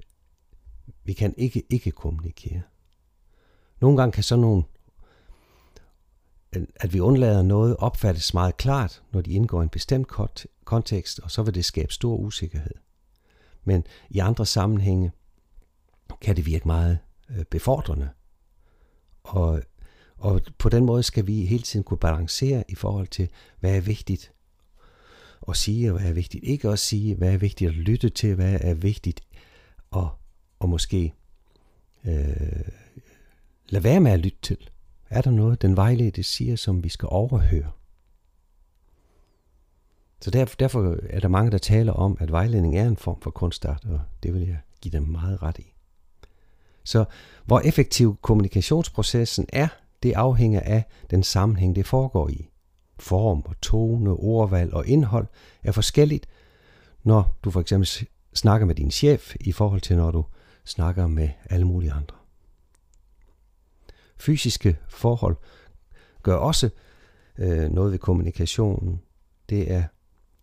Vi 1.04 1.14
kan 1.14 1.34
ikke 1.38 1.64
ikke 1.70 1.92
kommunikere. 1.92 2.62
Nogle 3.82 3.98
gange 3.98 4.12
kan 4.12 4.24
sådan 4.24 4.42
nogle, 4.42 4.64
øh, 6.56 6.68
at 6.76 6.94
vi 6.94 7.00
undlader 7.00 7.42
noget, 7.42 7.78
opfattes 7.78 8.34
meget 8.34 8.58
klart, 8.58 9.04
når 9.12 9.22
de 9.22 9.32
indgår 9.32 9.62
i 9.62 9.64
en 9.64 9.70
bestemt 9.70 10.08
kontekst, 10.66 11.20
og 11.20 11.32
så 11.32 11.44
vil 11.44 11.56
det 11.56 11.66
skabe 11.66 11.94
stor 11.94 12.16
usikkerhed. 12.16 12.76
Men 13.64 13.84
i 14.10 14.20
andre 14.20 14.46
sammenhænge 14.46 15.12
kan 16.22 16.36
det 16.36 16.46
virke 16.46 16.68
meget 16.68 17.00
øh, 17.30 17.46
befordrende. 17.46 18.10
Og, 19.24 19.62
og 20.18 20.42
på 20.58 20.70
den 20.70 20.86
måde 20.86 21.04
skal 21.04 21.28
vi 21.28 21.46
hele 21.46 21.64
tiden 21.64 21.84
kunne 21.84 21.98
balancere 21.98 22.64
i 22.70 22.76
forhold 22.76 23.08
til, 23.08 23.30
hvad 23.60 23.78
er 23.78 23.82
vigtigt 23.82 24.34
at 25.48 25.58
sige, 25.58 25.92
og 25.94 26.00
hvad 26.00 26.10
er 26.10 26.14
vigtigt 26.14 26.44
ikke 26.44 26.70
at 26.70 26.80
sige, 26.80 27.16
hvad 27.16 27.34
er 27.34 27.38
vigtigt 27.38 27.70
at 27.70 27.76
lytte 27.76 28.10
til, 28.10 28.36
hvad 28.36 28.58
er 28.62 28.74
vigtigt 28.74 29.22
at, 29.96 30.08
og 30.64 30.70
måske 30.70 31.14
øh, 32.06 32.68
lade 33.70 33.84
være 33.84 34.00
med 34.00 34.12
at 34.12 34.20
lytte 34.20 34.38
til. 34.42 34.70
Er 35.10 35.22
der 35.22 35.32
noget, 35.32 35.62
den 35.62 35.76
vejledte 35.76 36.24
siger, 36.24 36.56
som 36.56 36.84
vi 36.84 36.90
skal 36.90 37.08
overhøre? 37.12 37.72
Så 40.22 40.32
derfor, 40.32 40.56
derfor 40.56 40.98
er 41.10 41.20
der 41.20 41.28
mange, 41.28 41.52
der 41.52 41.58
taler 41.58 41.94
om, 41.94 42.18
at 42.20 42.32
vejledning 42.32 42.78
er 42.78 42.88
en 42.88 42.98
form 42.98 43.22
for 43.22 43.32
kunstart, 43.32 43.86
og 43.86 44.02
det 44.24 44.34
vil 44.34 44.48
jeg 44.48 44.58
give 44.82 44.92
dem 44.92 45.04
meget 45.04 45.44
ret 45.44 45.60
i. 45.60 45.74
Så 46.84 47.06
hvor 47.46 47.60
effektiv 47.60 48.18
kommunikationsprocessen 48.22 49.46
er, 49.54 49.68
det 50.04 50.14
afhænger 50.14 50.60
af 50.60 50.84
den 51.10 51.24
sammenhæng, 51.24 51.76
det 51.76 51.86
foregår 51.86 52.30
i. 52.30 52.50
Form 53.00 53.44
og 53.46 53.62
tone, 53.62 54.12
ordvalg 54.12 54.74
og 54.74 54.88
indhold 54.88 55.28
er 55.64 55.72
forskelligt, 55.72 56.28
når 57.04 57.38
du 57.44 57.52
for 57.52 57.62
eksempel 57.62 58.08
snakker 58.34 58.68
med 58.68 58.76
din 58.76 58.92
chef 58.92 59.36
i 59.40 59.52
forhold 59.52 59.82
til, 59.82 59.98
når 59.98 60.12
du 60.12 60.26
snakker 60.66 61.08
med 61.08 61.30
alle 61.50 61.68
mulige 61.68 61.92
andre. 61.92 62.16
fysiske 64.18 64.78
forhold 64.90 65.36
gør 66.24 66.36
også 66.36 66.70
øh, 67.38 67.72
noget 67.72 67.92
ved 67.92 68.00
kommunikationen. 68.00 69.02
Det 69.50 69.72
er, 69.72 69.84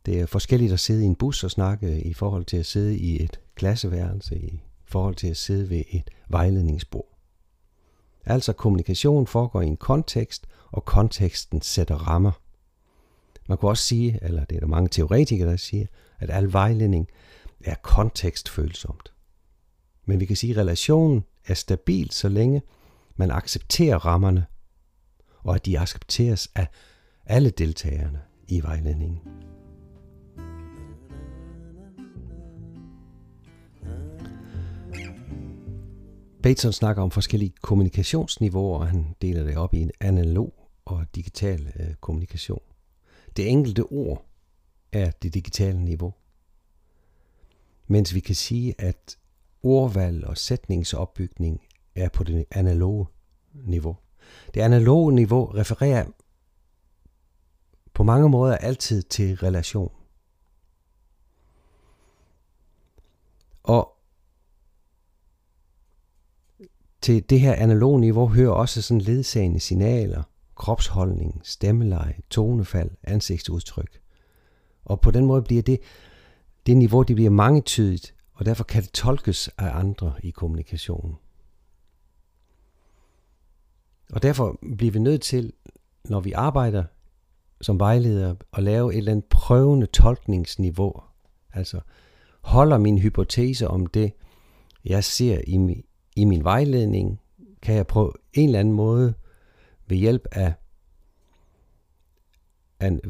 det 0.06 0.20
er 0.20 0.26
forskelligt 0.26 0.72
at 0.72 0.80
sidde 0.80 1.02
i 1.02 1.06
en 1.06 1.14
bus 1.14 1.44
og 1.44 1.50
snakke 1.50 2.02
i 2.02 2.12
forhold 2.14 2.44
til 2.44 2.56
at 2.56 2.66
sidde 2.66 2.98
i 2.98 3.22
et 3.22 3.40
klasseværelse, 3.54 4.38
i 4.38 4.60
forhold 4.84 5.14
til 5.14 5.28
at 5.28 5.36
sidde 5.36 5.70
ved 5.70 5.82
et 5.90 6.10
vejledningsbord. 6.28 7.18
Altså 8.24 8.52
kommunikation 8.52 9.26
foregår 9.26 9.60
i 9.60 9.66
en 9.66 9.76
kontekst, 9.76 10.46
og 10.72 10.84
konteksten 10.84 11.62
sætter 11.62 11.94
rammer. 11.94 12.32
Man 13.48 13.58
kunne 13.58 13.70
også 13.70 13.84
sige, 13.84 14.18
eller 14.22 14.44
det 14.44 14.56
er 14.56 14.60
der 14.60 14.66
mange 14.66 14.88
teoretikere, 14.88 15.50
der 15.50 15.56
siger, 15.56 15.86
at 16.18 16.30
al 16.30 16.52
vejledning 16.52 17.08
er 17.64 17.74
kontekstfølsomt. 17.74 19.12
Men 20.10 20.20
vi 20.20 20.26
kan 20.26 20.36
sige, 20.36 20.50
at 20.50 20.56
relationen 20.56 21.24
er 21.46 21.54
stabil, 21.54 22.10
så 22.10 22.28
længe 22.28 22.62
man 23.16 23.30
accepterer 23.30 23.98
rammerne, 23.98 24.46
og 25.38 25.54
at 25.54 25.66
de 25.66 25.78
accepteres 25.78 26.50
af 26.54 26.66
alle 27.26 27.50
deltagerne 27.50 28.20
i 28.48 28.62
vejledningen. 28.62 29.20
Bateson 36.42 36.72
snakker 36.72 37.02
om 37.02 37.10
forskellige 37.10 37.52
kommunikationsniveauer, 37.62 38.78
og 38.78 38.86
han 38.86 39.16
deler 39.22 39.44
det 39.44 39.56
op 39.56 39.74
i 39.74 39.80
en 39.80 39.90
analog 40.00 40.54
og 40.84 41.06
digital 41.14 41.72
øh, 41.80 41.94
kommunikation. 41.94 42.62
Det 43.36 43.48
enkelte 43.48 43.82
ord 43.82 44.26
er 44.92 45.10
det 45.10 45.34
digitale 45.34 45.84
niveau. 45.84 46.14
Mens 47.86 48.14
vi 48.14 48.20
kan 48.20 48.34
sige, 48.34 48.74
at 48.78 49.16
ordvalg 49.62 50.26
og 50.26 50.38
sætningsopbygning 50.38 51.60
er 51.94 52.08
på 52.08 52.24
det 52.24 52.44
analoge 52.50 53.06
niveau. 53.54 53.96
Det 54.54 54.60
analoge 54.60 55.12
niveau 55.14 55.44
refererer 55.44 56.06
på 57.94 58.02
mange 58.02 58.28
måder 58.28 58.56
altid 58.56 59.02
til 59.02 59.36
relation. 59.36 59.92
Og 63.62 63.96
til 67.00 67.30
det 67.30 67.40
her 67.40 67.54
analoge 67.54 68.00
niveau 68.00 68.26
hører 68.26 68.52
også 68.52 68.82
sådan 68.82 69.00
ledsagende 69.00 69.60
signaler, 69.60 70.22
kropsholdning, 70.54 71.40
stemmeleje, 71.44 72.14
tonefald, 72.30 72.90
ansigtsudtryk. 73.02 74.00
Og 74.84 75.00
på 75.00 75.10
den 75.10 75.24
måde 75.24 75.42
bliver 75.42 75.62
det, 75.62 75.80
det 76.66 76.76
niveau, 76.76 77.02
det 77.02 77.16
bliver 77.16 77.30
mangetydigt, 77.30 78.14
og 78.40 78.46
derfor 78.46 78.64
kan 78.64 78.82
det 78.82 78.92
tolkes 78.92 79.48
af 79.48 79.78
andre 79.78 80.14
i 80.22 80.30
kommunikationen. 80.30 81.16
Og 84.12 84.22
derfor 84.22 84.58
bliver 84.76 84.92
vi 84.92 84.98
nødt 84.98 85.22
til, 85.22 85.52
når 86.04 86.20
vi 86.20 86.32
arbejder 86.32 86.84
som 87.60 87.80
vejleder, 87.80 88.34
at 88.52 88.62
lave 88.62 88.92
et 88.92 88.98
eller 88.98 89.12
andet 89.12 89.24
prøvende 89.24 89.86
tolkningsniveau. 89.86 91.02
Altså 91.52 91.80
holder 92.40 92.78
min 92.78 92.98
hypotese 92.98 93.68
om 93.68 93.86
det, 93.86 94.12
jeg 94.84 95.04
ser 95.04 95.40
i, 95.46 95.58
mi, 95.58 95.84
i 96.16 96.24
min 96.24 96.44
vejledning, 96.44 97.20
kan 97.62 97.74
jeg 97.74 97.86
på 97.86 98.14
en 98.32 98.48
eller 98.48 98.60
anden 98.60 98.74
måde 98.74 99.14
ved 99.86 99.96
hjælp 99.96 100.26
af 100.32 100.54
en 102.80 103.00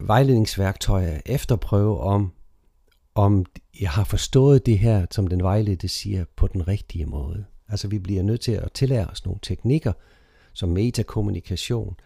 vejledningsværktøj 0.00 1.20
efterprøve 1.26 2.00
om, 2.00 2.32
om 3.14 3.46
jeg 3.80 3.90
har 3.90 4.04
forstået 4.04 4.66
det 4.66 4.78
her, 4.78 5.06
som 5.10 5.26
den 5.26 5.42
vejledte 5.42 5.88
siger, 5.88 6.24
på 6.36 6.46
den 6.46 6.68
rigtige 6.68 7.06
måde. 7.06 7.44
Altså 7.68 7.88
vi 7.88 7.98
bliver 7.98 8.22
nødt 8.22 8.40
til 8.40 8.52
at 8.52 8.72
tillære 8.72 9.06
os 9.06 9.24
nogle 9.24 9.40
teknikker, 9.42 9.92
som 10.52 10.68
metakommunikation 10.68 11.96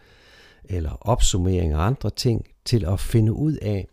eller 0.63 0.91
opsummering 1.01 1.75
og 1.75 1.85
andre 1.85 2.09
ting, 2.09 2.45
til 2.65 2.85
at 2.85 2.99
finde 2.99 3.33
ud 3.33 3.53
af, 3.53 3.87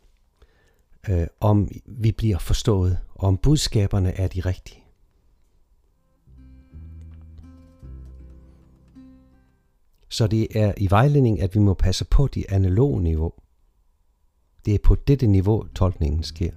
øh, 1.09 1.27
om 1.41 1.71
vi 1.87 2.13
bliver 2.13 2.39
forstået, 2.39 2.99
og 3.15 3.29
om 3.29 3.37
budskaberne 3.37 4.13
er 4.13 4.29
de 4.29 4.41
rigtige. 4.41 4.83
Så 10.09 10.27
det 10.27 10.57
er 10.57 10.75
i 10.77 10.91
vejledning, 10.91 11.41
at 11.41 11.55
vi 11.55 11.61
må 11.61 11.75
passe 11.75 12.05
på 12.05 12.27
det 12.27 12.45
analoge 12.49 13.03
niveau. 13.03 13.33
Det 14.65 14.75
er 14.75 14.79
på 14.83 14.95
dette 14.95 15.27
niveau, 15.27 15.67
tolkningen 15.75 16.23
sker. 16.23 16.51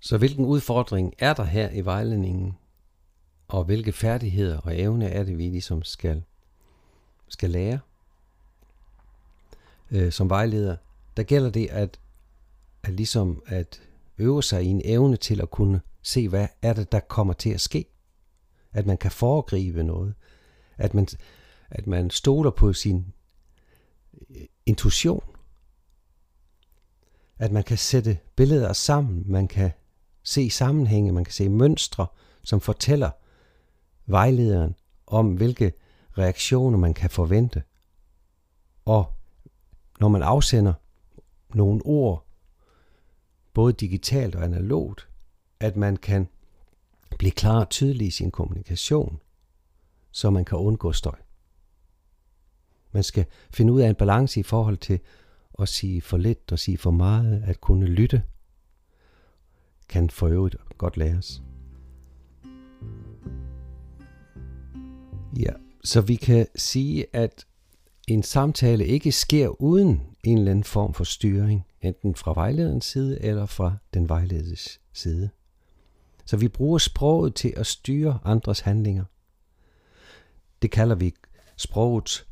Så 0.00 0.18
hvilken 0.18 0.44
udfordring 0.44 1.14
er 1.18 1.34
der 1.34 1.44
her 1.44 1.70
i 1.70 1.80
vejledningen? 1.80 2.56
Og 3.48 3.64
hvilke 3.64 3.92
færdigheder 3.92 4.58
og 4.58 4.80
evne 4.80 5.08
er 5.08 5.24
det, 5.24 5.38
vi 5.38 5.48
ligesom 5.48 5.82
skal, 5.82 6.22
skal 7.28 7.50
lære? 7.50 7.78
Øh, 9.90 10.12
som 10.12 10.30
vejleder, 10.30 10.76
der 11.16 11.22
gælder 11.22 11.50
det 11.50 11.66
at, 11.66 12.00
at 12.82 12.92
ligesom 12.92 13.42
at 13.46 13.82
øve 14.18 14.42
sig 14.42 14.64
i 14.64 14.66
en 14.66 14.82
evne 14.84 15.16
til 15.16 15.40
at 15.40 15.50
kunne 15.50 15.80
se, 16.02 16.28
hvad 16.28 16.48
er 16.62 16.72
det, 16.72 16.92
der 16.92 17.00
kommer 17.00 17.34
til 17.34 17.50
at 17.50 17.60
ske. 17.60 17.84
At 18.72 18.86
man 18.86 18.98
kan 18.98 19.10
foregribe 19.10 19.82
noget. 19.82 20.14
At 20.78 20.94
man, 20.94 21.06
at 21.70 21.86
man 21.86 22.10
stoler 22.10 22.50
på 22.50 22.72
sin 22.72 23.12
øh, 24.30 24.46
intuition. 24.66 25.24
At 27.38 27.52
man 27.52 27.64
kan 27.64 27.78
sætte 27.78 28.18
billeder 28.36 28.72
sammen, 28.72 29.24
man 29.26 29.48
kan 29.48 29.70
se 30.22 30.50
sammenhænge, 30.50 31.12
man 31.12 31.24
kan 31.24 31.32
se 31.32 31.48
mønstre, 31.48 32.06
som 32.42 32.60
fortæller 32.60 33.10
vejlederen 34.06 34.74
om, 35.06 35.34
hvilke 35.34 35.72
reaktioner 36.18 36.78
man 36.78 36.94
kan 36.94 37.10
forvente. 37.10 37.62
Og 38.84 39.12
når 40.00 40.08
man 40.08 40.22
afsender 40.22 40.72
nogle 41.54 41.82
ord, 41.84 42.26
både 43.54 43.72
digitalt 43.72 44.34
og 44.34 44.44
analogt, 44.44 45.08
at 45.60 45.76
man 45.76 45.96
kan 45.96 46.28
blive 47.18 47.30
klar 47.30 47.60
og 47.60 47.70
tydelig 47.70 48.06
i 48.06 48.10
sin 48.10 48.30
kommunikation, 48.30 49.20
så 50.10 50.30
man 50.30 50.44
kan 50.44 50.58
undgå 50.58 50.92
støj. 50.92 51.18
Man 52.92 53.02
skal 53.02 53.26
finde 53.50 53.72
ud 53.72 53.80
af 53.80 53.88
en 53.88 53.94
balance 53.94 54.40
i 54.40 54.42
forhold 54.42 54.76
til 54.76 55.00
at 55.58 55.68
sige 55.68 56.00
for 56.00 56.16
lidt 56.16 56.52
og 56.52 56.58
sige 56.58 56.78
for 56.78 56.90
meget, 56.90 57.42
at 57.46 57.60
kunne 57.60 57.86
lytte, 57.86 58.22
kan 59.90 60.10
for 60.10 60.28
øvrigt 60.28 60.56
godt 60.78 60.96
læres. 60.96 61.42
Ja, 65.38 65.52
så 65.84 66.00
vi 66.00 66.14
kan 66.14 66.46
sige, 66.56 67.06
at 67.12 67.46
en 68.08 68.22
samtale 68.22 68.86
ikke 68.86 69.12
sker 69.12 69.62
uden 69.62 70.02
en 70.24 70.38
eller 70.38 70.50
anden 70.50 70.64
form 70.64 70.94
for 70.94 71.04
styring, 71.04 71.66
enten 71.82 72.14
fra 72.14 72.32
vejlederens 72.34 72.84
side 72.84 73.22
eller 73.22 73.46
fra 73.46 73.76
den 73.94 74.08
vejledes 74.08 74.80
side. 74.92 75.30
Så 76.24 76.36
vi 76.36 76.48
bruger 76.48 76.78
sproget 76.78 77.34
til 77.34 77.54
at 77.56 77.66
styre 77.66 78.18
andres 78.24 78.60
handlinger. 78.60 79.04
Det 80.62 80.70
kalder 80.70 80.94
vi 80.94 81.14
sprogets 81.56 82.26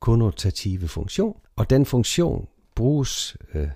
konnotative 0.00 0.88
funktion, 0.88 1.40
og 1.56 1.70
den 1.70 1.86
funktion 1.86 2.48
bruges 2.74 3.36
øh, 3.54 3.68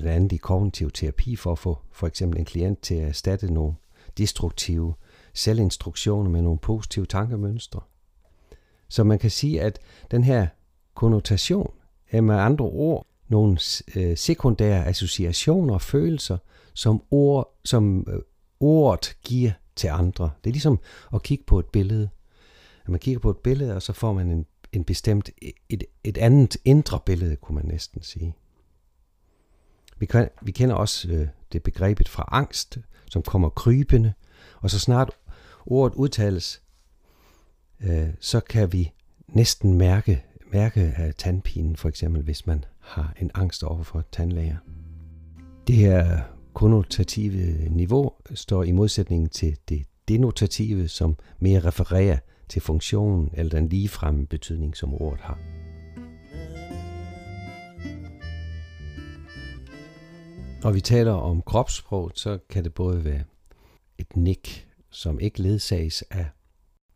blandt 0.00 0.16
andet 0.16 0.32
i 0.32 0.36
kognitiv 0.36 0.90
terapi 0.90 1.36
for 1.36 1.52
at 1.52 1.58
få 1.58 1.78
for 1.92 2.06
eksempel 2.06 2.38
en 2.38 2.44
klient 2.44 2.80
til 2.80 2.94
at 2.94 3.08
erstatte 3.08 3.52
nogle 3.52 3.74
destruktive 4.18 4.94
selvinstruktioner 5.34 6.30
med 6.30 6.42
nogle 6.42 6.58
positive 6.58 7.06
tankemønstre. 7.06 7.80
Så 8.88 9.04
man 9.04 9.18
kan 9.18 9.30
sige, 9.30 9.62
at 9.62 9.78
den 10.10 10.24
her 10.24 10.46
konnotation 10.94 11.72
er 12.10 12.20
med 12.20 12.34
andre 12.34 12.64
ord 12.64 13.06
nogle 13.28 13.58
øh, 13.96 14.16
sekundære 14.16 14.86
associationer 14.86 15.74
og 15.74 15.82
følelser, 15.82 16.38
som, 16.74 17.02
ord, 17.10 17.58
som 17.64 18.06
øh, 18.08 18.20
ordet 18.60 19.16
giver 19.24 19.52
til 19.76 19.88
andre. 19.88 20.30
Det 20.44 20.50
er 20.50 20.52
ligesom 20.52 20.78
at 21.14 21.22
kigge 21.22 21.44
på 21.44 21.58
et 21.58 21.66
billede. 21.66 22.08
Når 22.86 22.90
man 22.90 23.00
kigger 23.00 23.20
på 23.20 23.30
et 23.30 23.38
billede, 23.38 23.76
og 23.76 23.82
så 23.82 23.92
får 23.92 24.12
man 24.12 24.30
en, 24.30 24.46
en 24.72 24.84
bestemt, 24.84 25.30
et, 25.68 25.84
et 26.04 26.18
andet 26.18 26.56
indre 26.64 27.00
billede, 27.06 27.36
kunne 27.36 27.54
man 27.54 27.66
næsten 27.66 28.02
sige. 28.02 28.34
Vi, 29.98 30.06
kan, 30.06 30.28
vi 30.42 30.50
kender 30.50 30.74
også 30.74 31.08
øh, 31.08 31.28
det 31.52 31.62
begrebet 31.62 32.08
fra 32.08 32.28
angst, 32.32 32.78
som 33.10 33.22
kommer 33.22 33.48
krybende, 33.48 34.12
og 34.60 34.70
så 34.70 34.78
snart 34.78 35.10
ordet 35.66 35.94
udtales, 35.96 36.62
øh, 37.80 38.08
så 38.20 38.40
kan 38.40 38.72
vi 38.72 38.92
næsten 39.28 39.74
mærke, 39.74 40.24
mærke 40.52 40.80
af 40.80 41.14
tandpinen, 41.14 41.76
for 41.76 41.88
eksempel 41.88 42.22
hvis 42.22 42.46
man 42.46 42.64
har 42.80 43.14
en 43.20 43.30
angst 43.34 43.64
over 43.64 43.82
for 43.82 44.04
tandlæger. 44.12 44.56
Det 45.66 45.76
her 45.76 46.20
konnotative 46.54 47.68
niveau 47.68 48.12
står 48.34 48.62
i 48.62 48.72
modsætning 48.72 49.30
til 49.30 49.56
det 49.68 49.86
denotative, 50.08 50.88
som 50.88 51.16
mere 51.38 51.60
refererer 51.60 52.18
til 52.48 52.62
funktionen 52.62 53.30
eller 53.32 53.50
den 53.50 53.68
ligefremme 53.68 54.26
betydning, 54.26 54.76
som 54.76 54.94
ordet 54.94 55.20
har. 55.20 55.55
Når 60.66 60.72
vi 60.72 60.80
taler 60.80 61.12
om 61.12 61.42
kropssprog, 61.42 62.12
så 62.14 62.38
kan 62.48 62.64
det 62.64 62.74
både 62.74 63.04
være 63.04 63.24
et 63.98 64.16
nik, 64.16 64.68
som 64.90 65.20
ikke 65.20 65.42
ledsages 65.42 66.02
af, 66.02 66.26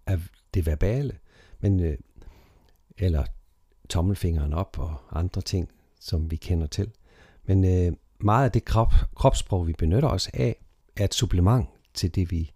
af 0.06 0.18
det 0.54 0.66
verbale, 0.66 1.18
men, 1.60 1.80
øh, 1.80 1.98
eller 2.98 3.24
tommelfingeren 3.88 4.52
op 4.52 4.78
og 4.78 4.96
andre 5.12 5.40
ting, 5.40 5.68
som 6.00 6.30
vi 6.30 6.36
kender 6.36 6.66
til. 6.66 6.90
Men 7.44 7.64
øh, 7.64 7.96
meget 8.18 8.44
af 8.44 8.52
det 8.52 8.64
krop, 8.64 8.92
kropssprog, 9.14 9.66
vi 9.66 9.72
benytter 9.72 10.08
os 10.08 10.28
af, 10.28 10.56
er 10.96 11.04
et 11.04 11.14
supplement 11.14 11.68
til 11.94 12.14
det, 12.14 12.30
vi, 12.30 12.52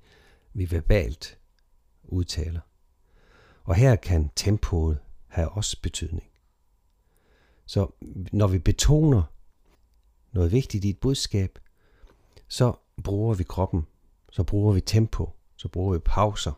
vi 0.53 0.71
verbalt 0.71 1.39
udtaler. 2.03 2.61
Og 3.65 3.75
her 3.75 3.97
kan 3.97 4.31
tempoet 4.37 4.99
have 5.27 5.49
også 5.49 5.81
betydning. 5.83 6.29
Så 7.67 7.87
når 8.33 8.47
vi 8.47 8.59
betoner 8.59 9.34
noget 10.35 10.53
vigtigt 10.53 10.85
i 10.85 10.91
et 10.91 10.99
budskab, 10.99 11.59
så 12.49 12.73
bruger 13.05 13.35
vi 13.35 13.45
kroppen, 13.45 13.87
så 14.33 14.43
bruger 14.43 14.73
vi 14.73 14.81
tempo, 14.81 15.31
så 15.57 15.69
bruger 15.69 15.93
vi 15.93 15.99
pauser. 15.99 16.53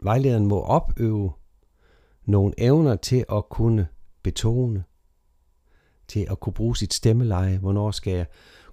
Vejlederen 0.00 0.46
må 0.46 0.60
opøve 0.60 1.32
nogle 2.24 2.54
evner 2.58 2.96
til 2.96 3.24
at 3.32 3.48
kunne 3.48 3.88
betone, 4.22 4.84
til 6.08 6.26
at 6.30 6.40
kunne 6.40 6.52
bruge 6.52 6.76
sit 6.76 6.94
stemmeleje. 6.94 7.58
Hvornår 7.58 7.90
skal 7.90 8.12
jeg 8.12 8.26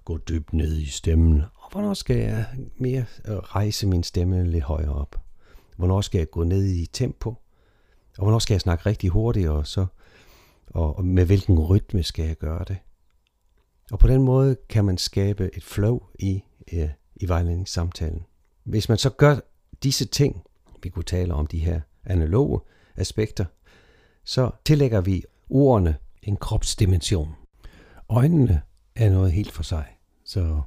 gå 0.04 0.18
dybt 0.18 0.52
ned 0.52 0.78
i 0.78 0.86
stemmen, 0.86 1.42
og 1.54 1.72
hvornår 1.72 1.94
skal 1.94 2.16
jeg 2.16 2.46
mere 2.76 3.04
øh, 3.28 3.36
rejse 3.36 3.86
min 3.86 4.02
stemme 4.02 4.50
lidt 4.50 4.64
højere 4.64 4.94
op. 4.94 5.16
Hvornår 5.76 6.00
skal 6.00 6.18
jeg 6.18 6.30
gå 6.30 6.44
ned 6.44 6.64
i 6.64 6.86
tempo, 6.86 7.28
og 8.18 8.22
hvornår 8.22 8.38
skal 8.38 8.54
jeg 8.54 8.60
snakke 8.60 8.86
rigtig 8.86 9.10
hurtigt, 9.10 9.48
og 9.48 9.66
så 9.66 9.86
og 10.66 11.04
med 11.04 11.26
hvilken 11.26 11.58
rytme 11.58 12.02
skal 12.02 12.26
jeg 12.26 12.36
gøre 12.36 12.64
det. 12.68 12.76
Og 13.90 13.98
på 13.98 14.08
den 14.08 14.22
måde 14.22 14.56
kan 14.68 14.84
man 14.84 14.98
skabe 14.98 15.50
et 15.56 15.64
flow 15.64 16.00
i, 16.18 16.42
øh, 16.72 16.88
i 17.16 17.28
vejledningssamtalen. 17.28 18.24
Hvis 18.64 18.88
man 18.88 18.98
så 18.98 19.10
gør 19.10 19.36
disse 19.82 20.04
ting, 20.04 20.42
vi 20.82 20.88
kunne 20.88 21.04
tale 21.04 21.34
om 21.34 21.46
de 21.46 21.58
her 21.58 21.80
analoge 22.04 22.60
aspekter, 22.96 23.44
så 24.24 24.50
tillægger 24.64 25.00
vi 25.00 25.24
ordene 25.50 25.96
en 26.22 26.36
kropsdimension. 26.36 27.34
Øjnene 28.08 28.62
er 28.96 29.10
noget 29.10 29.32
helt 29.32 29.52
for 29.52 29.62
sig. 29.62 29.86
Så 30.24 30.60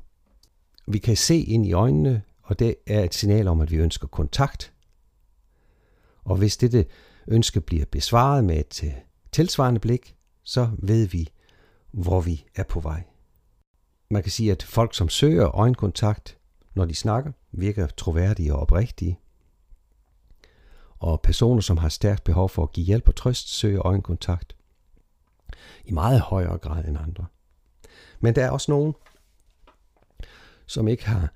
vi 0.88 0.98
kan 0.98 1.18
se 1.18 1.38
ind 1.38 1.66
i 1.66 1.74
øjnene, 1.74 2.22
og 2.42 2.60
det 2.60 2.76
er 2.88 3.04
et 3.04 3.14
signal 3.14 3.48
om, 3.48 3.62
at 3.62 3.72
vi 3.72 3.76
ønsker 3.76 4.08
kontakt. 4.08 4.74
Og 6.24 6.38
hvis 6.38 6.58
dette 6.58 6.86
ønske 7.28 7.62
bliver 7.62 7.86
besvaret 7.92 8.44
med 8.44 8.60
et 8.60 8.84
øh, 8.84 8.94
tilsvarende 9.32 9.80
blik, 9.80 10.16
så 10.44 10.70
ved 10.78 11.08
vi, 11.08 11.30
hvor 11.92 12.22
vi 12.22 12.46
er 12.56 12.64
på 12.64 12.80
vej. 12.80 13.04
Man 14.14 14.24
kan 14.24 14.32
sige, 14.32 14.52
at 14.52 14.64
folk, 14.64 14.96
som 14.96 15.10
søger 15.10 15.56
øjenkontakt, 15.56 16.38
når 16.74 16.86
de 16.86 16.96
snakker, 16.96 17.32
virker 17.52 17.88
troværdige 17.88 18.54
og 18.54 18.60
oprigtige. 18.60 19.20
Og 21.00 21.22
personer, 21.22 21.62
som 21.62 21.78
har 21.78 21.90
stærkt 21.90 22.24
behov 22.24 22.50
for 22.50 22.64
at 22.64 22.72
give 22.72 22.86
hjælp 22.86 23.08
og 23.08 23.16
trøst, 23.16 23.50
søger 23.50 23.86
øjenkontakt 23.86 24.56
i 25.86 25.92
meget 25.92 26.22
højere 26.22 26.58
grad 26.58 26.86
end 26.86 26.98
andre. 26.98 27.26
Men 28.20 28.36
der 28.36 28.46
er 28.46 28.50
også 28.50 28.72
nogen, 28.72 28.94
som 30.66 30.88
ikke 30.88 31.08
har 31.08 31.34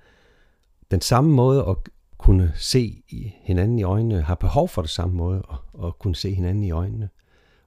den 0.92 1.02
samme 1.02 1.32
måde 1.32 1.66
at 1.70 1.76
kunne 2.18 2.54
se 2.56 3.04
hinanden 3.42 3.80
i 3.80 3.84
øjnene, 3.84 4.22
har 4.22 4.36
behov 4.36 4.70
for 4.70 4.82
det 4.82 4.92
samme 4.92 5.16
måde 5.16 5.44
at, 5.52 5.86
at 5.86 6.00
kunne 6.00 6.16
se 6.16 6.34
hinanden 6.34 6.64
i 6.64 6.72
øjnene. 6.72 7.10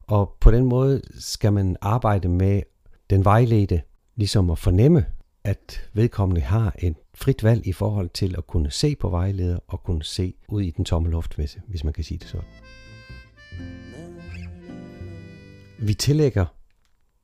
Og 0.02 0.36
på 0.40 0.50
den 0.50 0.64
måde 0.64 1.02
skal 1.18 1.52
man 1.52 1.76
arbejde 1.80 2.28
med 2.28 2.62
den 3.10 3.24
vejledte, 3.24 3.82
ligesom 4.16 4.50
at 4.50 4.58
fornemme, 4.58 5.06
at 5.44 5.90
vedkommende 5.92 6.40
har 6.40 6.74
et 6.78 6.94
frit 7.14 7.44
valg 7.44 7.66
i 7.66 7.72
forhold 7.72 8.08
til 8.08 8.34
at 8.38 8.46
kunne 8.46 8.70
se 8.70 8.96
på 8.96 9.08
vejleder 9.08 9.58
og 9.68 9.82
kunne 9.82 10.04
se 10.04 10.34
ud 10.48 10.62
i 10.62 10.70
den 10.70 10.84
tomme 10.84 11.10
luft, 11.10 11.34
hvis 11.66 11.84
man 11.84 11.92
kan 11.92 12.04
sige 12.04 12.18
det 12.18 12.28
sådan. 12.28 12.46
Vi 15.78 15.94
tillægger 15.94 16.46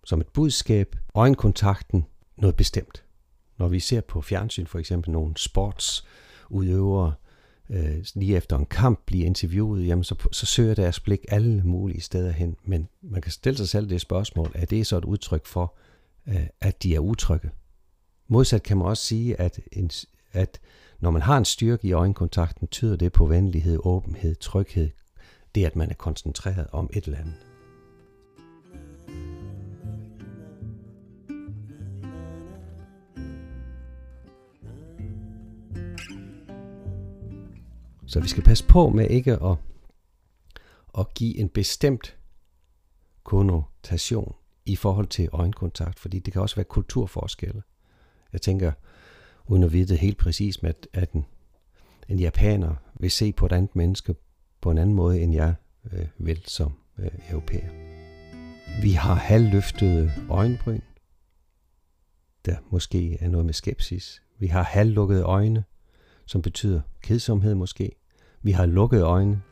som 0.05 0.20
et 0.20 0.29
budskab 0.29 0.96
øjenkontakten 1.14 2.07
noget 2.37 2.57
bestemt. 2.57 3.05
Når 3.59 3.68
vi 3.68 3.81
ser 3.81 4.01
på 4.01 4.20
fjernsyn 4.20 4.66
for 4.66 4.79
eksempel 4.79 5.11
nogle 5.11 5.35
sportsudøvere, 5.37 7.14
øh, 7.70 8.05
lige 8.14 8.37
efter 8.37 8.59
en 8.59 8.66
kamp 8.66 9.01
bliver 9.07 9.27
interviewet, 9.27 9.87
jamen 9.87 10.05
så, 10.05 10.29
så 10.33 10.46
søger 10.46 10.75
deres 10.75 11.01
blik 11.01 11.20
alle 11.29 11.62
mulige 11.64 12.01
steder 12.01 12.31
hen. 12.31 12.57
Men 12.64 12.88
man 13.03 13.22
kan 13.22 13.33
stille 13.33 13.57
sig 13.57 13.68
selv 13.68 13.88
det 13.88 14.01
spørgsmål, 14.01 14.53
er 14.55 14.66
det 14.66 14.87
så 14.87 14.99
et 14.99 15.05
udtryk 15.05 15.46
for, 15.46 15.77
Øh, 16.28 16.46
at 16.60 16.82
de 16.82 16.94
er 16.94 16.98
utrygge? 16.98 17.50
Modsat 18.28 18.62
kan 18.62 18.76
man 18.76 18.86
også 18.86 19.02
sige, 19.02 19.40
at, 19.40 19.60
en, 19.72 19.90
at 20.32 20.60
når 21.00 21.10
man 21.10 21.22
har 21.22 21.38
en 21.38 21.44
styrke 21.44 21.88
i 21.88 21.92
øjenkontakten, 21.92 22.68
tyder 22.68 22.96
det 22.96 23.12
på 23.12 23.26
venlighed, 23.26 23.78
åbenhed, 23.84 24.34
tryghed. 24.34 24.90
Det 25.54 25.64
at 25.64 25.76
man 25.76 25.90
er 25.90 25.94
koncentreret 25.94 26.66
om 26.72 26.90
et 26.92 27.04
eller 27.04 27.18
andet. 27.18 27.34
Så 38.06 38.20
vi 38.20 38.28
skal 38.28 38.42
passe 38.42 38.66
på 38.66 38.88
med 38.88 39.10
ikke 39.10 39.32
at, 39.32 39.56
at 40.98 41.14
give 41.14 41.38
en 41.38 41.48
bestemt 41.48 42.16
konnotation 43.24 44.34
i 44.66 44.76
forhold 44.76 45.07
til 45.07 45.29
øjenkontakt, 45.33 45.98
fordi 45.98 46.18
det 46.18 46.33
kan 46.33 46.42
også 46.42 46.57
være 46.57 46.64
kulturforskelle. 46.64 47.62
Jeg 48.33 48.40
tænker, 48.40 48.72
uden 49.46 49.62
at 49.62 49.72
vide 49.72 49.87
det 49.87 49.98
helt 49.98 50.18
præcis, 50.18 50.62
med 50.62 50.70
at, 50.70 50.88
at 50.92 51.12
en, 51.12 51.24
en 52.09 52.18
japaner 52.18 52.74
vil 53.00 53.11
se 53.11 53.33
på 53.33 53.46
et 53.46 53.52
andet 53.52 53.76
menneske 53.76 54.14
på 54.61 54.70
en 54.70 54.79
anden 54.79 54.96
måde, 54.96 55.20
end 55.20 55.35
jeg 55.35 55.55
øh, 55.92 56.07
vil 56.18 56.42
som 56.46 56.72
øh, 56.98 57.11
europæer. 57.31 57.68
Vi 58.83 58.90
har 58.90 59.14
halvløftede 59.14 60.12
øjenbryn, 60.31 60.81
der 62.46 62.57
måske 62.70 63.18
er 63.20 63.29
noget 63.29 63.46
med 63.46 63.55
skepsis. 63.55 64.22
Vi 64.38 64.46
har 64.46 64.62
halvlukkede 64.62 65.22
øjne, 65.22 65.64
som 66.26 66.42
betyder 66.42 66.81
kedsomhed 67.02 67.55
måske. 67.55 67.92
Vi 68.42 68.50
har 68.50 68.66
lukkede 68.66 69.02
øjne, 69.02 69.42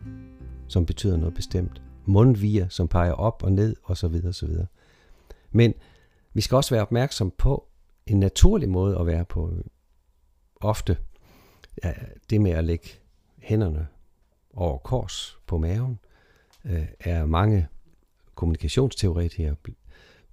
som 0.69 0.87
betyder 0.87 1.17
noget 1.17 1.35
bestemt. 1.35 1.83
Mundviger, 2.07 2.69
som 2.69 2.89
peger 2.89 3.13
op 3.13 3.43
og 3.43 3.53
ned, 3.53 3.77
osv. 3.85 4.15
osv. 4.27 4.51
Men 5.55 5.75
vi 6.33 6.41
skal 6.41 6.57
også 6.57 6.75
være 6.75 6.83
opmærksom 6.83 7.31
på 7.31 7.69
en 8.07 8.21
naturlig 8.21 8.69
måde 8.69 8.99
at 8.99 9.07
være 9.07 9.25
på. 9.25 9.53
Ofte 10.61 10.97
ja, 11.85 11.93
det 12.31 12.41
med 12.41 12.51
at 12.51 12.65
lægge 12.65 12.89
hænderne 13.39 13.87
over 14.55 14.79
kors 14.79 15.39
på 15.47 15.59
maven, 15.59 15.99
øh, 16.65 16.87
er 17.01 17.27
mange 17.27 17.67
kommunikationsteoretikere 18.35 19.57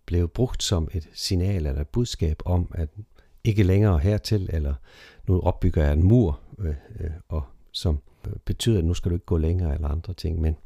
blevet 0.05 0.31
brugt 0.31 0.63
som 0.63 0.87
et 0.93 1.09
signal 1.13 1.65
eller 1.65 1.81
et 1.81 1.87
budskab 1.87 2.41
om, 2.45 2.71
at 2.75 2.89
ikke 3.43 3.63
længere 3.63 3.99
hertil, 3.99 4.49
eller 4.53 4.73
nu 5.27 5.39
opbygger 5.39 5.83
jeg 5.83 5.93
en 5.93 6.03
mur, 6.03 6.39
øh, 6.59 6.75
øh, 6.99 7.11
og 7.29 7.43
som 7.71 7.99
betyder, 8.45 8.77
at 8.77 8.85
nu 8.85 8.93
skal 8.93 9.09
du 9.09 9.15
ikke 9.15 9.25
gå 9.25 9.37
længere 9.37 9.73
eller 9.75 9.87
andre 9.87 10.13
ting. 10.13 10.41
Men 10.41 10.57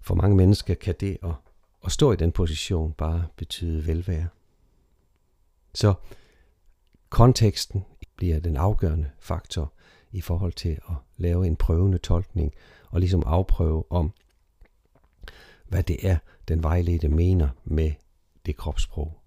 for 0.00 0.14
mange 0.14 0.36
mennesker 0.36 0.74
kan 0.74 0.94
det 1.00 1.18
at, 1.22 1.34
at 1.84 1.92
stå 1.92 2.12
i 2.12 2.16
den 2.16 2.32
position 2.32 2.92
bare 2.92 3.26
betyde 3.36 3.86
velvære. 3.86 4.28
Så 5.74 5.94
konteksten 7.08 7.84
bliver 8.16 8.40
den 8.40 8.56
afgørende 8.56 9.10
faktor 9.18 9.72
i 10.12 10.20
forhold 10.20 10.52
til 10.52 10.68
at 10.68 10.94
lave 11.16 11.46
en 11.46 11.56
prøvende 11.56 11.98
tolkning 11.98 12.54
og 12.90 13.00
ligesom 13.00 13.22
afprøve 13.26 13.92
om, 13.92 14.12
hvad 15.68 15.82
det 15.82 16.08
er, 16.08 16.18
den 16.48 16.62
vejledte 16.62 17.08
mener 17.08 17.48
med 17.64 17.92
det 18.46 18.56
kropssprog, 18.56 19.20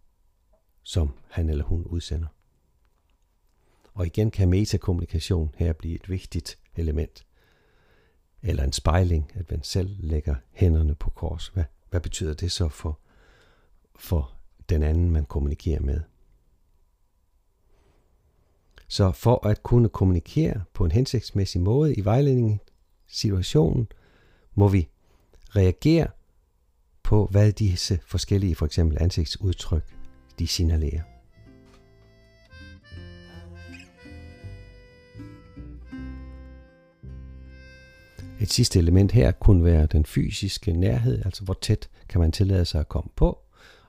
som 0.84 1.14
han 1.30 1.50
eller 1.50 1.64
hun 1.64 1.84
udsender. 1.84 2.28
Og 3.94 4.06
igen 4.06 4.32
kan 4.32 4.50
metakommunikation 4.50 5.56
her 5.58 5.74
blive 5.74 5.96
et 5.96 6.10
vigtigt 6.10 6.60
element. 6.76 7.26
Eller 8.42 8.64
en 8.64 8.74
spejling, 8.74 9.32
at 9.36 9.52
man 9.52 9.64
selv 9.64 9.96
lægger 10.00 10.36
hænderne 10.52 10.96
på 10.96 11.10
kors. 11.10 11.48
Hvad, 11.48 11.64
hvad 11.92 12.02
betyder 12.02 12.34
det 12.34 12.52
så 12.52 12.70
for, 12.70 13.00
for 13.96 14.34
den 14.70 14.84
anden, 14.84 15.12
man 15.12 15.26
kommunikerer 15.26 15.82
med? 15.82 16.02
Så 18.88 19.12
for 19.12 19.48
at 19.48 19.64
kunne 19.64 19.90
kommunikere 19.90 20.64
på 20.74 20.86
en 20.86 20.92
hensigtsmæssig 20.92 21.62
måde 21.62 21.96
i 21.96 22.06
vejledningen 22.06 22.60
situationen, 23.08 23.88
må 24.56 24.68
vi 24.68 24.90
reagere 25.56 26.08
på, 27.04 27.26
hvad 27.32 27.52
disse 27.52 28.00
forskellige, 28.06 28.56
for 28.56 28.66
eksempel 28.66 28.98
ansigtsudtryk, 29.02 29.96
de 30.40 30.48
signalerer. 30.48 31.11
Et 38.42 38.52
sidste 38.52 38.80
element 38.80 39.12
her 39.12 39.32
kunne 39.32 39.64
være 39.64 39.86
den 39.86 40.06
fysiske 40.06 40.74
nærhed, 40.74 41.26
altså 41.26 41.44
hvor 41.44 41.54
tæt 41.62 41.90
kan 42.10 42.22
man 42.22 42.32
tillade 42.32 42.66
sig 42.66 42.80
at 42.80 42.90
komme 42.90 43.10
på, 43.16 43.40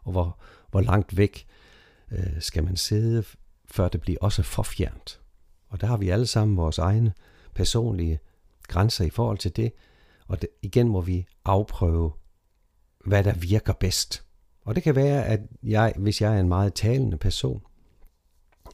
og 0.03 0.13
hvor, 0.13 0.39
hvor 0.71 0.81
langt 0.81 1.17
væk 1.17 1.47
øh, 2.11 2.41
skal 2.41 2.65
man 2.65 2.77
sidde, 2.77 3.25
før 3.71 3.89
det 3.89 4.01
bliver 4.01 4.19
også 4.21 4.43
for 4.43 4.63
fjernt. 4.63 5.21
Og 5.69 5.81
der 5.81 5.87
har 5.87 5.97
vi 5.97 6.09
alle 6.09 6.27
sammen 6.27 6.57
vores 6.57 6.79
egne 6.79 7.13
personlige 7.55 8.19
grænser 8.63 9.05
i 9.05 9.11
forhold 9.11 9.39
til 9.39 9.57
det, 9.57 9.73
Og 10.27 10.43
det, 10.43 10.49
igen 10.63 10.89
må 10.89 11.01
vi 11.01 11.27
afprøve, 11.45 12.13
hvad 13.05 13.25
der 13.25 13.35
virker 13.35 13.73
bedst. 13.73 14.25
Og 14.65 14.75
det 14.75 14.83
kan 14.83 14.97
være, 14.97 15.25
at 15.27 15.41
jeg, 15.63 15.95
hvis 15.97 16.21
jeg 16.21 16.37
er 16.37 16.41
en 16.41 16.49
meget 16.49 16.75
talende 16.75 17.17
person, 17.17 17.63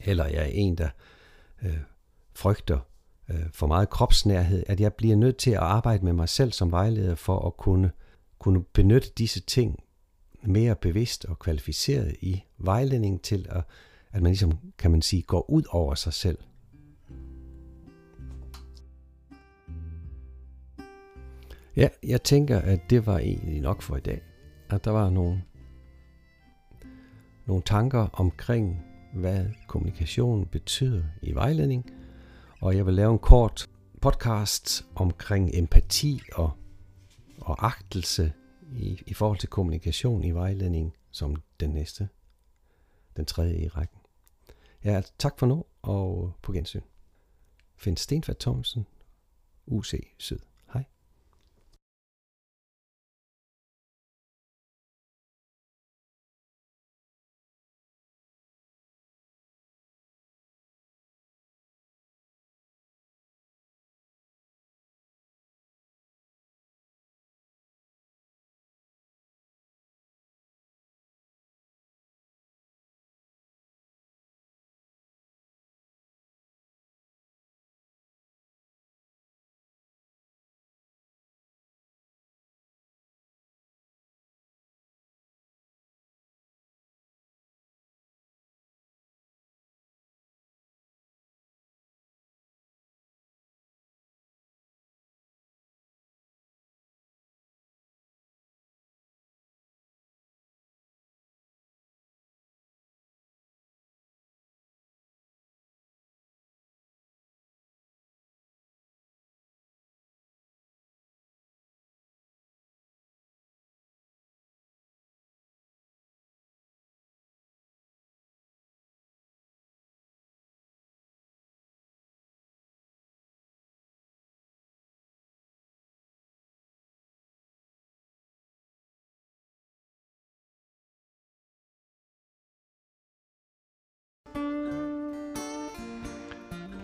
eller 0.01 0.25
jeg 0.25 0.41
er 0.41 0.51
en, 0.53 0.77
der 0.77 0.89
øh, 1.61 1.79
frygter 2.35 2.79
øh, 3.31 3.45
for 3.53 3.67
meget 3.67 3.89
kropsnærhed, 3.89 4.63
at 4.67 4.79
jeg 4.79 4.93
bliver 4.93 5.15
nødt 5.15 5.37
til 5.37 5.51
at 5.51 5.57
arbejde 5.57 6.05
med 6.05 6.13
mig 6.13 6.29
selv 6.29 6.51
som 6.51 6.71
vejleder 6.71 7.15
for 7.15 7.47
at 7.47 7.57
kunne, 7.57 7.91
kunne 8.39 8.63
benytte 8.63 9.09
disse 9.17 9.39
ting 9.39 9.79
mere 10.43 10.75
bevidst 10.75 11.25
og 11.25 11.39
kvalificeret 11.39 12.15
i 12.21 12.43
vejledning 12.57 13.21
til, 13.21 13.45
at, 13.49 13.63
at 14.11 14.21
man 14.21 14.31
ligesom, 14.31 14.51
kan 14.77 14.91
man 14.91 15.01
sige, 15.01 15.21
går 15.21 15.49
ud 15.49 15.63
over 15.69 15.95
sig 15.95 16.13
selv. 16.13 16.37
Ja, 21.75 21.87
jeg 22.03 22.23
tænker, 22.23 22.59
at 22.59 22.79
det 22.89 23.05
var 23.05 23.17
egentlig 23.17 23.61
nok 23.61 23.81
for 23.81 23.97
i 23.97 23.99
dag. 23.99 24.21
At 24.69 24.85
der 24.85 24.91
var 24.91 25.09
nogle, 25.09 25.41
nogle 27.45 27.63
tanker 27.65 28.07
omkring, 28.13 28.81
hvad 29.13 29.45
kommunikation 29.67 30.45
betyder 30.45 31.03
i 31.21 31.35
vejledning. 31.35 31.85
Og 32.61 32.75
jeg 32.75 32.85
vil 32.85 32.93
lave 32.93 33.11
en 33.11 33.19
kort 33.19 33.69
podcast 34.01 34.85
omkring 34.95 35.49
empati 35.53 36.21
og, 36.33 36.51
og 37.41 37.65
agtelse 37.65 38.33
i, 38.71 39.03
i 39.07 39.13
forhold 39.13 39.39
til 39.39 39.49
kommunikation 39.49 40.23
i 40.23 40.31
vejledning 40.31 40.93
som 41.11 41.35
den 41.59 41.69
næste, 41.69 42.09
den 43.17 43.25
tredje 43.25 43.57
i 43.57 43.67
rækken. 43.67 43.99
Ja, 44.83 45.01
tak 45.19 45.39
for 45.39 45.45
nu, 45.45 45.65
og 45.81 46.33
på 46.41 46.51
gensyn. 46.51 46.81
Find 47.75 47.97
Stenfat 47.97 48.37
Thomsen, 48.37 48.85
UC 49.65 49.93
Syd. 50.17 50.48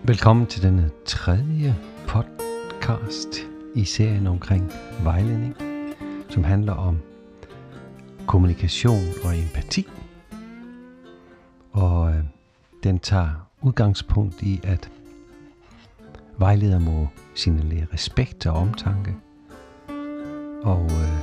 Velkommen 0.07 0.47
til 0.47 0.63
denne 0.63 0.91
tredje 1.05 1.75
podcast 2.07 3.37
i 3.75 3.85
serien 3.85 4.27
omkring 4.27 4.71
vejledning, 5.03 5.55
som 6.29 6.43
handler 6.43 6.73
om 6.73 6.99
kommunikation 8.27 9.03
og 9.23 9.37
empati. 9.37 9.87
Og 11.71 12.09
øh, 12.09 12.23
den 12.83 12.99
tager 12.99 13.49
udgangspunkt 13.61 14.41
i, 14.41 14.59
at 14.63 14.89
vejleder 16.37 16.79
må 16.79 17.07
signalere 17.35 17.87
respekt 17.93 18.45
og 18.45 18.53
omtanke, 18.53 19.15
og 20.63 20.85
øh, 20.85 21.19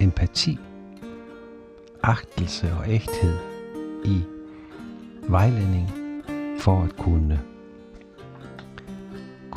empati, 0.00 0.58
agtelse 2.02 2.72
og 2.72 2.84
ægthed 2.88 3.38
i 4.04 4.22
vejledning 5.28 5.90
for 6.60 6.82
at 6.82 6.96
kunne 6.96 7.40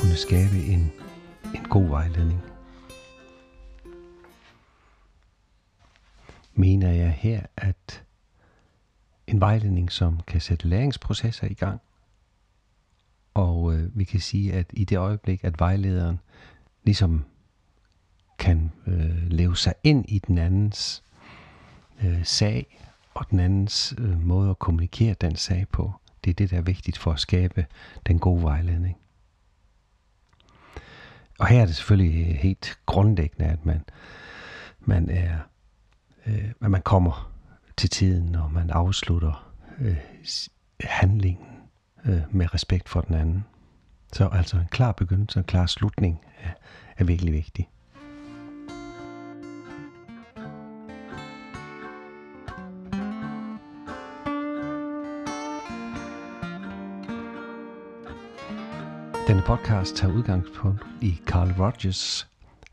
kunne 0.00 0.16
skabe 0.16 0.56
en, 0.56 0.92
en 1.54 1.64
god 1.70 1.88
vejledning. 1.88 2.40
Mener 6.54 6.90
jeg 6.90 7.12
her, 7.12 7.42
at 7.56 8.04
en 9.26 9.40
vejledning, 9.40 9.92
som 9.92 10.20
kan 10.26 10.40
sætte 10.40 10.68
læringsprocesser 10.68 11.46
i 11.46 11.54
gang, 11.54 11.80
og 13.34 13.74
øh, 13.74 13.98
vi 13.98 14.04
kan 14.04 14.20
sige, 14.20 14.52
at 14.52 14.66
i 14.72 14.84
det 14.84 14.96
øjeblik, 14.96 15.44
at 15.44 15.60
vejlederen 15.60 16.20
ligesom 16.84 17.24
kan 18.38 18.72
øh, 18.86 19.26
leve 19.26 19.56
sig 19.56 19.74
ind 19.84 20.04
i 20.08 20.18
den 20.18 20.38
andens 20.38 21.02
øh, 22.04 22.24
sag, 22.24 22.78
og 23.14 23.26
den 23.30 23.40
andens 23.40 23.94
øh, 23.98 24.20
måde 24.20 24.50
at 24.50 24.58
kommunikere 24.58 25.14
den 25.14 25.36
sag 25.36 25.66
på, 25.72 25.92
det 26.24 26.30
er 26.30 26.34
det, 26.34 26.50
der 26.50 26.56
er 26.56 26.62
vigtigt 26.62 26.98
for 26.98 27.12
at 27.12 27.20
skabe 27.20 27.66
den 28.06 28.18
gode 28.18 28.42
vejledning. 28.42 28.96
Og 31.40 31.46
her 31.46 31.62
er 31.62 31.66
det 31.66 31.76
selvfølgelig 31.76 32.28
øh, 32.28 32.34
helt 32.34 32.78
grundlæggende, 32.86 33.44
at 33.44 33.66
man, 33.66 33.84
man 34.80 35.10
er, 35.10 35.38
øh, 36.26 36.50
at 36.62 36.70
man 36.70 36.82
kommer 36.82 37.32
til 37.76 37.90
tiden, 37.90 38.34
og 38.34 38.52
man 38.52 38.70
afslutter 38.70 39.52
øh, 39.78 39.96
handlingen 40.80 41.46
øh, 42.04 42.20
med 42.30 42.54
respekt 42.54 42.88
for 42.88 43.00
den 43.00 43.14
anden. 43.14 43.44
Så 44.12 44.28
altså 44.32 44.56
en 44.56 44.68
klar 44.70 44.92
begyndelse 44.92 45.38
og 45.38 45.40
en 45.40 45.46
klar 45.46 45.66
slutning 45.66 46.20
er, 46.42 46.50
er 46.96 47.04
virkelig 47.04 47.32
vigtig. 47.32 47.68
Denne 59.30 59.42
podcast 59.42 59.96
tager 59.96 60.14
udgangspunkt 60.14 60.86
i 61.00 61.20
Carl 61.26 61.52
Rogers 61.58 62.28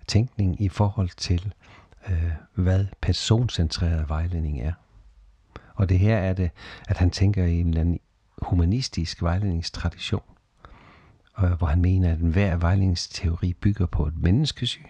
tænkning 0.07 0.61
i 0.61 0.69
forhold 0.69 1.09
til, 1.17 1.53
øh, 2.09 2.31
hvad 2.53 2.85
personcentreret 3.01 4.09
vejledning 4.09 4.61
er. 4.61 4.73
Og 5.75 5.89
det 5.89 5.99
her 5.99 6.17
er 6.17 6.33
det, 6.33 6.51
at 6.87 6.97
han 6.97 7.11
tænker 7.11 7.45
i 7.45 7.59
en 7.59 7.67
eller 7.67 7.81
anden 7.81 7.99
humanistisk 8.41 9.21
vejledningstradition, 9.21 10.21
øh, 11.43 11.51
hvor 11.51 11.67
han 11.67 11.81
mener, 11.81 12.11
at 12.11 12.19
enhver 12.19 12.55
vejledningsteori 12.55 13.53
bygger 13.53 13.85
på 13.85 14.07
et 14.07 14.17
menneskesyn, 14.17 14.83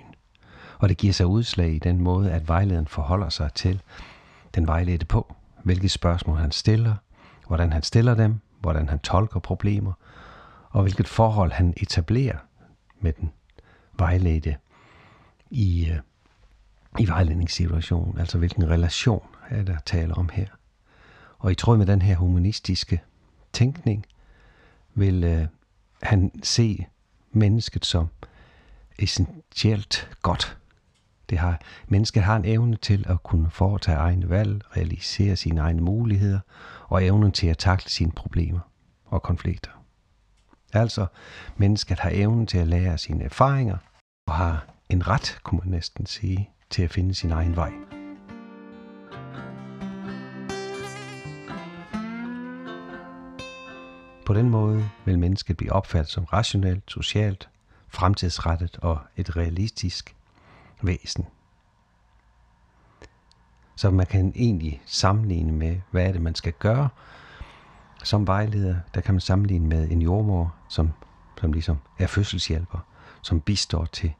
og 0.79 0.89
det 0.89 0.97
giver 0.97 1.13
sig 1.13 1.25
udslag 1.25 1.73
i 1.73 1.79
den 1.79 2.01
måde, 2.01 2.31
at 2.31 2.47
vejlederen 2.47 2.87
forholder 2.87 3.29
sig 3.29 3.53
til 3.53 3.81
den 4.55 4.67
vejledte 4.67 5.05
på, 5.05 5.35
hvilke 5.63 5.89
spørgsmål 5.89 6.37
han 6.37 6.51
stiller, 6.51 6.95
hvordan 7.47 7.73
han 7.73 7.83
stiller 7.83 8.15
dem, 8.15 8.39
hvordan 8.61 8.89
han 8.89 8.99
tolker 8.99 9.39
problemer, 9.39 9.93
og 10.77 10.83
hvilket 10.83 11.07
forhold 11.07 11.51
han 11.51 11.73
etablerer 11.77 12.37
med 12.99 13.13
den 13.13 13.31
vejledte 13.93 14.57
i, 15.49 15.89
øh, 15.89 15.99
i 16.99 17.07
vejledningssituationen, 17.07 18.19
altså 18.19 18.37
hvilken 18.37 18.69
relation 18.69 19.23
er 19.49 19.63
der 19.63 19.77
taler 19.85 20.15
om 20.15 20.29
her. 20.29 20.47
Og 21.37 21.51
i 21.51 21.55
tråd 21.55 21.77
med 21.77 21.85
den 21.85 22.01
her 22.01 22.15
humanistiske 22.15 23.01
tænkning, 23.53 24.05
vil 24.93 25.23
øh, 25.23 25.47
han 26.03 26.31
se 26.43 26.85
mennesket 27.31 27.85
som 27.85 28.07
essentielt 28.99 30.17
godt. 30.21 30.57
Det 31.29 31.37
har, 31.37 31.61
mennesket 31.87 32.23
har 32.23 32.35
en 32.35 32.45
evne 32.45 32.75
til 32.75 33.05
at 33.09 33.23
kunne 33.23 33.49
foretage 33.49 33.97
egne 33.97 34.29
valg, 34.29 34.61
realisere 34.77 35.35
sine 35.35 35.61
egne 35.61 35.81
muligheder 35.81 36.39
og 36.87 37.05
evnen 37.05 37.31
til 37.31 37.47
at 37.47 37.57
takle 37.57 37.89
sine 37.89 38.11
problemer 38.11 38.59
og 39.05 39.23
konflikter. 39.23 39.76
Altså, 40.73 41.05
mennesket 41.57 41.99
har 41.99 42.11
evnen 42.13 42.47
til 42.47 42.57
at 42.57 42.67
lære 42.67 42.97
sine 42.97 43.23
erfaringer 43.23 43.77
og 44.27 44.33
har 44.33 44.65
en 44.89 45.07
ret, 45.07 45.39
kunne 45.43 45.59
man 45.59 45.71
næsten 45.71 46.05
sige, 46.05 46.49
til 46.69 46.83
at 46.83 46.91
finde 46.91 47.15
sin 47.15 47.31
egen 47.31 47.55
vej. 47.55 47.71
På 54.25 54.33
den 54.33 54.49
måde 54.49 54.89
vil 55.05 55.19
mennesket 55.19 55.57
blive 55.57 55.73
opfattet 55.73 56.11
som 56.11 56.23
rationelt, 56.23 56.83
socialt, 56.87 57.49
fremtidsrettet 57.89 58.77
og 58.81 58.99
et 59.17 59.37
realistisk 59.37 60.15
væsen. 60.81 61.25
Så 63.75 63.91
man 63.91 64.05
kan 64.05 64.33
egentlig 64.35 64.81
sammenligne 64.85 65.51
med, 65.51 65.81
hvad 65.91 66.07
er 66.07 66.11
det, 66.11 66.21
man 66.21 66.35
skal 66.35 66.53
gøre. 66.53 66.89
Som 68.03 68.27
vejleder, 68.27 68.75
der 68.93 69.01
kan 69.01 69.13
man 69.13 69.21
sammenligne 69.21 69.67
med 69.67 69.91
en 69.91 70.01
jordmor, 70.01 70.55
som, 70.69 70.91
som 71.39 71.53
ligesom 71.53 71.77
er 71.99 72.07
fødselshjælper, 72.07 72.79
som 73.21 73.41
bistår 73.41 73.85
til 73.85 74.13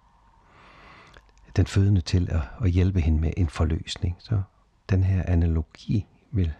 den 1.58 1.68
fødende 1.68 2.02
til 2.02 2.28
at, 2.32 2.42
at 2.64 2.72
hjælpe 2.72 3.02
hende 3.02 3.20
med 3.20 3.34
en 3.38 3.50
forløsning. 3.50 4.16
Så 4.20 4.42
den 4.90 5.04
her 5.04 5.24
analogi 5.28 6.06
vil, 6.32 6.54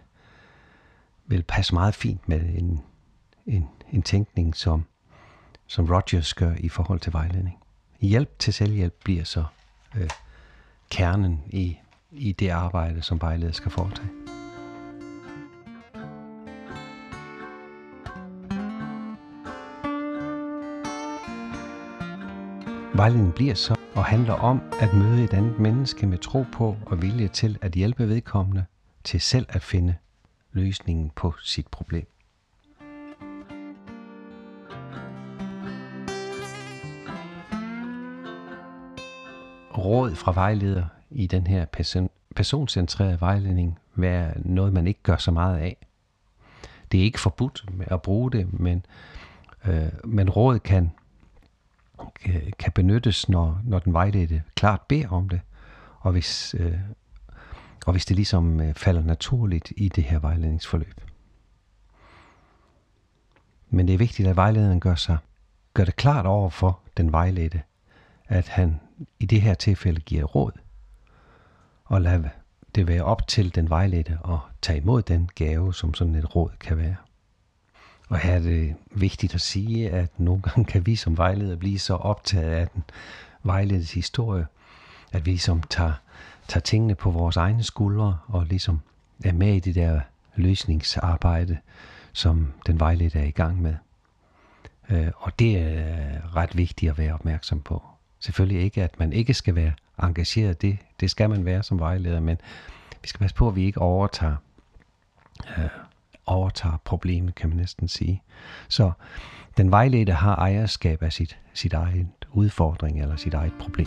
vil 1.26 1.42
passe 1.42 1.74
meget 1.74 1.94
fint 1.94 2.28
med 2.28 2.40
en, 2.40 2.80
en, 3.46 3.68
en 3.92 4.02
tænkning, 4.02 4.56
som, 4.56 4.84
som 5.66 5.86
Rogers 5.86 6.34
gør 6.34 6.54
i 6.58 6.68
forhold 6.68 7.00
til 7.00 7.12
vejledning. 7.12 7.58
Hjælp 8.00 8.38
til 8.38 8.52
selvhjælp 8.52 8.94
bliver 9.04 9.24
så 9.24 9.44
øh, 9.96 10.10
kernen 10.90 11.42
i, 11.46 11.78
i 12.10 12.32
det 12.32 12.48
arbejde, 12.48 13.02
som 13.02 13.20
vejleder 13.20 13.52
skal 13.52 13.70
foretage. 13.70 14.37
Vejledningen 22.98 23.32
bliver 23.32 23.54
så 23.54 23.74
og 23.94 24.04
handler 24.04 24.34
om 24.34 24.62
at 24.80 24.94
møde 24.94 25.24
et 25.24 25.32
andet 25.32 25.58
menneske 25.58 26.06
med 26.06 26.18
tro 26.18 26.44
på 26.52 26.76
og 26.86 27.02
vilje 27.02 27.28
til 27.28 27.58
at 27.60 27.72
hjælpe 27.72 28.08
vedkommende 28.08 28.64
til 29.04 29.20
selv 29.20 29.46
at 29.48 29.62
finde 29.62 29.94
løsningen 30.52 31.10
på 31.16 31.34
sit 31.42 31.66
problem. 31.66 32.06
Råd 39.78 40.14
fra 40.14 40.32
vejleder 40.32 40.84
i 41.10 41.26
den 41.26 41.46
her 41.46 41.64
person, 41.64 42.10
personcentrerede 42.36 43.20
vejledning 43.20 43.78
være 43.94 44.32
noget, 44.36 44.72
man 44.72 44.86
ikke 44.86 45.02
gør 45.02 45.16
så 45.16 45.30
meget 45.30 45.58
af. 45.58 45.76
Det 46.92 47.00
er 47.00 47.04
ikke 47.04 47.20
forbudt 47.20 47.64
at 47.80 48.02
bruge 48.02 48.30
det, 48.30 48.60
men, 48.60 48.86
øh, 49.66 49.88
men 50.04 50.30
råd 50.30 50.58
kan 50.58 50.90
kan 52.58 52.72
benyttes, 52.74 53.28
når, 53.28 53.60
når 53.64 53.78
den 53.78 53.92
vejledte 53.92 54.42
klart 54.54 54.80
beder 54.80 55.08
om 55.08 55.28
det, 55.28 55.40
og 56.00 56.12
hvis, 56.12 56.54
øh, 56.58 56.78
og 57.86 57.92
hvis 57.92 58.06
det 58.06 58.16
ligesom 58.16 58.60
øh, 58.60 58.74
falder 58.74 59.02
naturligt 59.02 59.72
i 59.76 59.88
det 59.88 60.04
her 60.04 60.18
vejledningsforløb. 60.18 61.00
Men 63.70 63.86
det 63.88 63.94
er 63.94 63.98
vigtigt, 63.98 64.28
at 64.28 64.36
vejlederen 64.36 64.80
gør, 64.80 64.94
sig, 64.94 65.18
gør 65.74 65.84
det 65.84 65.96
klart 65.96 66.26
over 66.26 66.50
for 66.50 66.80
den 66.96 67.12
vejledte, 67.12 67.62
at 68.28 68.48
han 68.48 68.80
i 69.20 69.26
det 69.26 69.42
her 69.42 69.54
tilfælde 69.54 70.00
giver 70.00 70.24
råd, 70.24 70.52
og 71.84 72.00
lad 72.00 72.24
det 72.74 72.88
være 72.88 73.02
op 73.02 73.28
til 73.28 73.54
den 73.54 73.70
vejledte 73.70 74.18
at 74.24 74.38
tage 74.62 74.78
imod 74.78 75.02
den 75.02 75.30
gave, 75.34 75.74
som 75.74 75.94
sådan 75.94 76.14
et 76.14 76.36
råd 76.36 76.50
kan 76.60 76.76
være. 76.76 76.96
Og 78.08 78.18
her 78.18 78.34
er 78.34 78.40
det 78.40 78.74
vigtigt 78.90 79.34
at 79.34 79.40
sige, 79.40 79.90
at 79.90 80.20
nogle 80.20 80.42
gange 80.42 80.64
kan 80.64 80.86
vi 80.86 80.96
som 80.96 81.18
vejleder 81.18 81.56
blive 81.56 81.78
så 81.78 81.94
optaget 81.94 82.50
af 82.50 82.68
den 82.68 82.84
vejledes 83.42 83.92
historie, 83.92 84.46
at 85.12 85.26
vi 85.26 85.30
ligesom 85.30 85.62
tager, 85.62 85.92
tager 86.48 86.60
tingene 86.60 86.94
på 86.94 87.10
vores 87.10 87.36
egne 87.36 87.62
skuldre 87.62 88.18
og 88.26 88.46
ligesom 88.46 88.80
er 89.24 89.32
med 89.32 89.54
i 89.54 89.60
det 89.60 89.74
der 89.74 90.00
løsningsarbejde, 90.36 91.58
som 92.12 92.52
den 92.66 92.80
vejledte 92.80 93.18
er 93.18 93.24
i 93.24 93.30
gang 93.30 93.62
med. 93.62 93.74
Øh, 94.90 95.10
og 95.16 95.38
det 95.38 95.56
er 95.56 96.36
ret 96.36 96.56
vigtigt 96.56 96.90
at 96.90 96.98
være 96.98 97.14
opmærksom 97.14 97.60
på. 97.60 97.82
Selvfølgelig 98.20 98.62
ikke, 98.62 98.82
at 98.82 98.98
man 98.98 99.12
ikke 99.12 99.34
skal 99.34 99.54
være 99.54 99.72
engageret. 100.02 100.62
Det, 100.62 100.78
det 101.00 101.10
skal 101.10 101.30
man 101.30 101.44
være 101.44 101.62
som 101.62 101.78
vejleder, 101.78 102.20
men 102.20 102.38
vi 103.02 103.08
skal 103.08 103.18
passe 103.18 103.36
på, 103.36 103.48
at 103.48 103.56
vi 103.56 103.64
ikke 103.64 103.80
overtager 103.80 104.36
øh, 105.58 105.68
overtager 106.28 106.76
problemet, 106.84 107.34
kan 107.34 107.48
man 107.48 107.56
næsten 107.56 107.88
sige. 107.88 108.22
Så 108.68 108.92
den 109.56 109.70
vejledte 109.70 110.12
har 110.12 110.36
ejerskab 110.36 111.02
af 111.02 111.12
sit, 111.12 111.38
sit 111.54 111.72
eget 111.72 112.08
udfordring 112.30 113.00
eller 113.00 113.16
sit 113.16 113.34
eget 113.34 113.52
problem. 113.60 113.86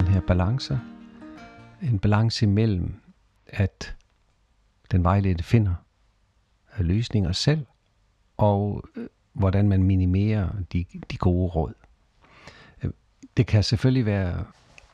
Den 0.00 0.08
her 0.08 0.20
balance, 0.26 0.80
en 1.82 1.98
balance 1.98 2.44
imellem, 2.44 3.00
at 3.46 3.96
den 4.90 5.04
vejledte 5.04 5.44
finder 5.44 5.74
løsninger 6.78 7.32
selv, 7.32 7.66
og 8.36 8.84
øh, 8.96 9.06
hvordan 9.34 9.68
man 9.68 9.82
minimerer 9.82 10.48
de, 10.72 10.84
de 11.10 11.16
gode 11.16 11.50
råd. 11.50 11.74
Øh, 12.82 12.90
det 13.36 13.46
kan 13.46 13.62
selvfølgelig 13.62 14.06
være 14.06 14.44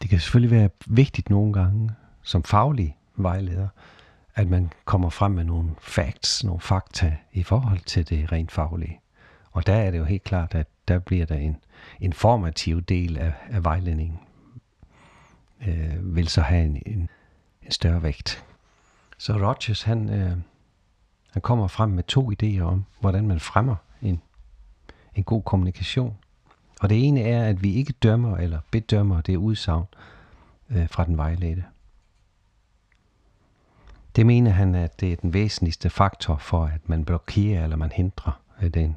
det 0.03 0.11
kan 0.11 0.20
selvfølgelig 0.20 0.59
være 0.59 0.70
vigtigt 0.87 1.31
nogle 1.31 1.53
gange 1.53 1.90
som 2.22 2.44
faglig 2.44 2.96
vejleder, 3.16 3.68
at 4.35 4.48
man 4.48 4.72
kommer 4.85 5.11
frem 5.11 5.33
med 5.33 5.44
nogle 5.44 5.70
facts, 5.81 6.44
nogle 6.44 6.61
fakta 6.61 7.16
i 7.33 7.42
forhold 7.42 7.81
til 7.81 8.09
det 8.09 8.33
rent 8.33 8.53
faglige. 8.53 9.00
Og 9.50 9.66
der 9.66 9.74
er 9.74 9.90
det 9.90 9.98
jo 9.98 10.05
helt 10.05 10.24
klart, 10.24 10.55
at 10.55 10.66
der 10.88 10.98
bliver 10.98 11.26
der 11.26 11.37
en 11.37 11.57
informativ 12.00 12.83
del 12.83 13.18
af, 13.18 13.33
af 13.50 13.64
vejledningen, 13.64 14.18
øh, 15.66 16.16
vil 16.16 16.29
så 16.29 16.40
have 16.40 16.64
en, 16.64 16.83
en, 16.87 17.09
en 17.62 17.70
større 17.70 18.03
vægt. 18.03 18.44
Så 19.18 19.33
Rogers, 19.33 19.83
han, 19.83 20.11
øh, 20.11 20.37
han 21.31 21.42
kommer 21.42 21.68
frem 21.68 21.90
med 21.90 22.05
to 22.05 22.33
idéer 22.33 22.61
om, 22.61 22.85
hvordan 23.00 23.26
man 23.26 23.40
fremmer 23.40 23.76
en 24.03 24.22
en 25.14 25.25
god 25.25 25.42
kommunikation. 25.42 26.16
Og 26.81 26.88
det 26.88 27.09
ene 27.09 27.23
er, 27.23 27.49
at 27.49 27.62
vi 27.62 27.75
ikke 27.75 27.92
dømmer 27.92 28.37
eller 28.37 28.61
bedømmer 28.70 29.20
det 29.20 29.37
udsagn 29.37 29.85
øh, 30.70 30.88
fra 30.88 31.05
den 31.05 31.16
vejledte. 31.16 31.64
Det 34.16 34.27
mener 34.27 34.51
han, 34.51 34.75
at 34.75 35.01
det 35.01 35.12
er 35.12 35.16
den 35.16 35.33
væsentligste 35.33 35.90
faktor 35.90 36.37
for, 36.37 36.64
at 36.64 36.88
man 36.88 37.05
blokerer 37.05 37.64
eller 37.64 37.77
man 37.77 37.92
hindrer 37.92 38.40
øh, 38.62 38.70
den 38.70 38.96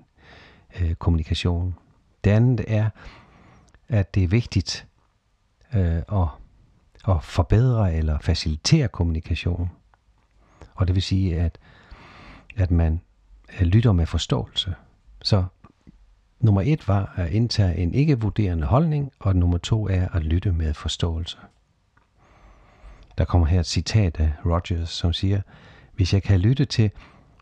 øh, 0.82 0.96
kommunikation. 0.96 1.76
Det 2.24 2.32
andet 2.32 2.66
er, 2.68 2.90
at 3.90 4.16
det 4.16 4.24
er 4.24 4.28
vigtigt 4.28 4.88
øh, 5.74 6.02
at, 6.12 6.28
at 7.08 7.24
forbedre 7.24 7.94
eller 7.94 8.20
facilitere 8.20 8.88
kommunikation. 8.88 9.72
Og 10.76 10.88
det 10.88 10.96
vil 10.96 11.04
sige, 11.04 11.40
at, 11.40 11.58
at 12.56 12.72
man 12.72 13.02
øh, 13.60 13.68
lytter 13.68 13.92
med 13.92 14.06
forståelse. 14.06 14.76
Så 15.22 15.46
Nummer 16.44 16.62
et 16.66 16.88
var 16.88 17.14
at 17.16 17.32
indtage 17.32 17.78
en 17.78 17.94
ikke-vurderende 17.94 18.68
holdning, 18.68 19.12
og 19.20 19.36
nummer 19.36 19.58
to 19.58 19.88
er 19.88 20.08
at 20.08 20.24
lytte 20.24 20.52
med 20.52 20.74
forståelse. 20.74 21.38
Der 23.18 23.26
kommer 23.26 23.48
her 23.48 23.60
et 23.60 23.66
citat 23.66 24.20
af 24.20 24.34
Rogers, 24.46 24.90
som 24.90 25.14
siger, 25.14 25.42
hvis 25.96 26.14
jeg 26.14 26.24
kan 26.24 26.40
lytte 26.40 26.66
til, 26.66 26.92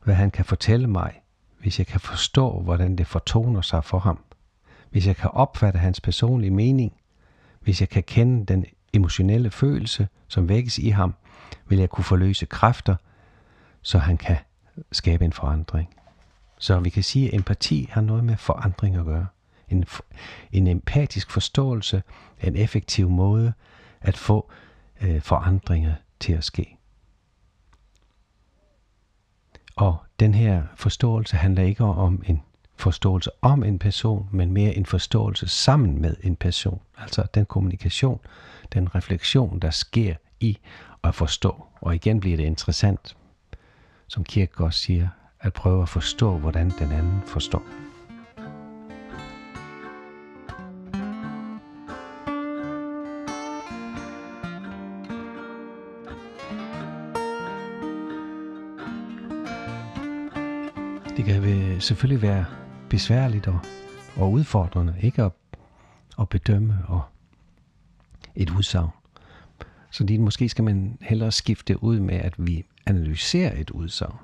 hvad 0.03 0.15
han 0.15 0.31
kan 0.31 0.45
fortælle 0.45 0.87
mig, 0.87 1.21
hvis 1.59 1.79
jeg 1.79 1.87
kan 1.87 1.99
forstå, 1.99 2.59
hvordan 2.59 2.95
det 2.95 3.07
fortoner 3.07 3.61
sig 3.61 3.83
for 3.83 3.99
ham, 3.99 4.19
hvis 4.89 5.07
jeg 5.07 5.15
kan 5.15 5.29
opfatte 5.29 5.79
hans 5.79 6.01
personlige 6.01 6.51
mening, 6.51 6.93
hvis 7.61 7.81
jeg 7.81 7.89
kan 7.89 8.03
kende 8.03 8.45
den 8.45 8.65
emotionelle 8.93 9.51
følelse, 9.51 10.07
som 10.27 10.49
vækkes 10.49 10.77
i 10.77 10.89
ham, 10.89 11.13
vil 11.67 11.79
jeg 11.79 11.89
kunne 11.89 12.03
forløse 12.03 12.45
kræfter, 12.45 12.95
så 13.81 13.97
han 13.97 14.17
kan 14.17 14.37
skabe 14.91 15.25
en 15.25 15.33
forandring. 15.33 15.89
Så 16.61 16.79
vi 16.79 16.89
kan 16.89 17.03
sige, 17.03 17.27
at 17.27 17.33
empati 17.33 17.89
har 17.91 18.01
noget 18.01 18.23
med 18.23 18.37
forandring 18.37 18.95
at 18.95 19.05
gøre. 19.05 19.27
En, 19.69 19.85
en 20.51 20.67
empatisk 20.67 21.31
forståelse 21.31 22.03
er 22.39 22.47
en 22.47 22.55
effektiv 22.55 23.09
måde 23.09 23.53
at 24.01 24.17
få 24.17 24.51
øh, 25.01 25.21
forandringer 25.21 25.93
til 26.19 26.33
at 26.33 26.43
ske. 26.43 26.77
Og 29.75 29.97
den 30.19 30.33
her 30.33 30.63
forståelse 30.75 31.37
handler 31.37 31.63
ikke 31.63 31.83
om 31.83 32.23
en 32.25 32.41
forståelse 32.75 33.29
om 33.41 33.63
en 33.63 33.79
person, 33.79 34.29
men 34.31 34.51
mere 34.51 34.75
en 34.75 34.85
forståelse 34.85 35.47
sammen 35.47 36.01
med 36.01 36.15
en 36.23 36.35
person. 36.35 36.81
Altså 36.97 37.25
den 37.33 37.45
kommunikation, 37.45 38.19
den 38.73 38.95
refleksion, 38.95 39.59
der 39.59 39.69
sker 39.69 40.15
i 40.39 40.57
at 41.03 41.15
forstå. 41.15 41.65
Og 41.81 41.95
igen 41.95 42.19
bliver 42.19 42.37
det 42.37 42.43
interessant, 42.43 43.17
som 44.07 44.23
Kierkegaard 44.23 44.71
siger, 44.71 45.07
at 45.41 45.53
prøve 45.53 45.81
at 45.81 45.89
forstå, 45.89 46.37
hvordan 46.37 46.69
den 46.79 46.91
anden 46.91 47.21
forstår. 47.25 47.63
Det 61.17 61.25
kan 61.25 61.81
selvfølgelig 61.81 62.21
være 62.21 62.45
besværligt 62.89 63.47
og, 63.47 63.59
og 64.15 64.31
udfordrende 64.31 64.95
ikke 65.01 65.23
at, 65.23 65.31
at 66.19 66.29
bedømme 66.29 66.77
og 66.87 67.01
et 68.35 68.49
udsagn. 68.49 68.89
Så 69.91 70.03
det, 70.03 70.19
måske 70.19 70.49
skal 70.49 70.63
man 70.63 70.97
hellere 71.01 71.31
skifte 71.31 71.83
ud 71.83 71.99
med, 71.99 72.15
at 72.15 72.33
vi 72.37 72.65
analyserer 72.85 73.61
et 73.61 73.69
udsagn 73.69 74.15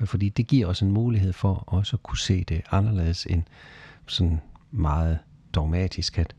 Øh, 0.00 0.06
fordi 0.06 0.28
det 0.28 0.46
giver 0.46 0.66
os 0.66 0.82
en 0.82 0.90
mulighed 0.90 1.32
for 1.32 1.54
også 1.54 1.96
at 1.96 2.02
kunne 2.02 2.18
se 2.18 2.44
det 2.44 2.62
anderledes 2.70 3.26
end 3.30 3.42
sådan 4.06 4.40
meget 4.70 5.18
dogmatisk 5.54 6.18
at 6.18 6.34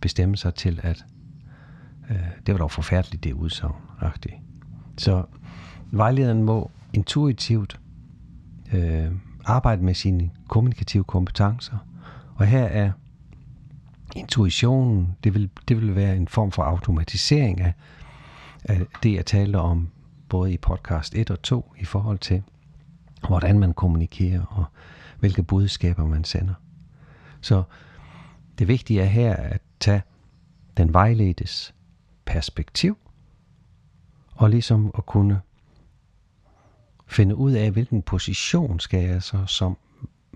bestemme 0.00 0.36
sig 0.36 0.54
til, 0.54 0.80
at 0.82 1.04
øh, 2.10 2.16
det 2.46 2.54
var 2.54 2.58
dog 2.58 2.70
forfærdeligt, 2.70 3.24
det 3.24 3.32
udsagn. 3.32 3.74
Så 4.98 5.24
vejlederen 5.90 6.42
må 6.42 6.70
intuitivt 6.92 7.80
øh, 8.72 9.10
arbejde 9.44 9.84
med 9.84 9.94
sine 9.94 10.30
kommunikative 10.48 11.04
kompetencer. 11.04 11.76
Og 12.34 12.46
her 12.46 12.64
er 12.64 12.92
intuitionen, 14.16 15.16
det 15.24 15.34
vil, 15.34 15.50
det 15.68 15.76
vil 15.76 15.96
være 15.96 16.16
en 16.16 16.28
form 16.28 16.52
for 16.52 16.62
automatisering 16.62 17.60
af, 17.60 17.72
af 18.64 18.80
det, 19.02 19.14
jeg 19.14 19.26
talte 19.26 19.56
om 19.56 19.88
både 20.28 20.52
i 20.52 20.56
podcast 20.56 21.14
1 21.14 21.30
og 21.30 21.42
2 21.42 21.74
i 21.78 21.84
forhold 21.84 22.18
til, 22.18 22.42
hvordan 23.26 23.58
man 23.58 23.74
kommunikerer 23.74 24.44
og 24.44 24.64
hvilke 25.18 25.42
budskaber 25.42 26.06
man 26.06 26.24
sender. 26.24 26.54
Så 27.40 27.62
det 28.58 28.68
vigtige 28.68 29.00
er 29.00 29.06
her 29.06 29.36
at 29.36 29.60
tage 29.80 30.02
den 30.76 30.92
vejledes 30.92 31.74
perspektiv 32.24 32.98
og 34.34 34.50
ligesom 34.50 34.90
at 34.98 35.06
kunne 35.06 35.40
finde 37.06 37.36
ud 37.36 37.52
af, 37.52 37.70
hvilken 37.70 38.02
position 38.02 38.80
skal 38.80 39.04
jeg 39.04 39.22
så 39.22 39.46
som, 39.46 39.76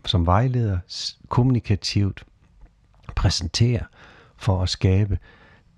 som 0.07 0.27
vejleder 0.27 0.79
kommunikativt 1.29 2.25
præsentere 3.17 3.85
for 4.37 4.63
at 4.63 4.69
skabe 4.69 5.19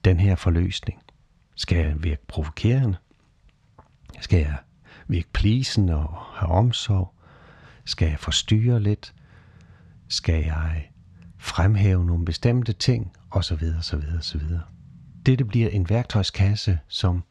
den 0.04 0.20
her 0.20 0.34
forløsning. 0.34 1.02
Skal 1.54 1.78
jeg 1.78 2.02
virke 2.02 2.26
provokerende? 2.26 2.96
Skal 4.20 4.38
jeg 4.38 4.56
virke 5.08 5.28
plisende 5.32 5.96
og 5.96 6.16
have 6.34 6.50
omsorg? 6.50 7.14
Skal 7.84 8.08
jeg 8.08 8.18
forstyrre 8.18 8.80
lidt? 8.80 9.14
Skal 10.08 10.44
jeg 10.44 10.90
fremhæve 11.38 12.04
nogle 12.04 12.24
bestemte 12.24 12.72
ting? 12.72 13.12
Og 13.30 13.44
så 13.44 13.54
videre, 13.56 13.82
så 13.82 13.96
videre, 13.96 14.22
så 14.22 14.38
videre. 14.38 14.62
Dette 15.26 15.44
bliver 15.44 15.68
en 15.68 15.88
værktøjskasse, 15.88 16.78
som, 16.88 17.22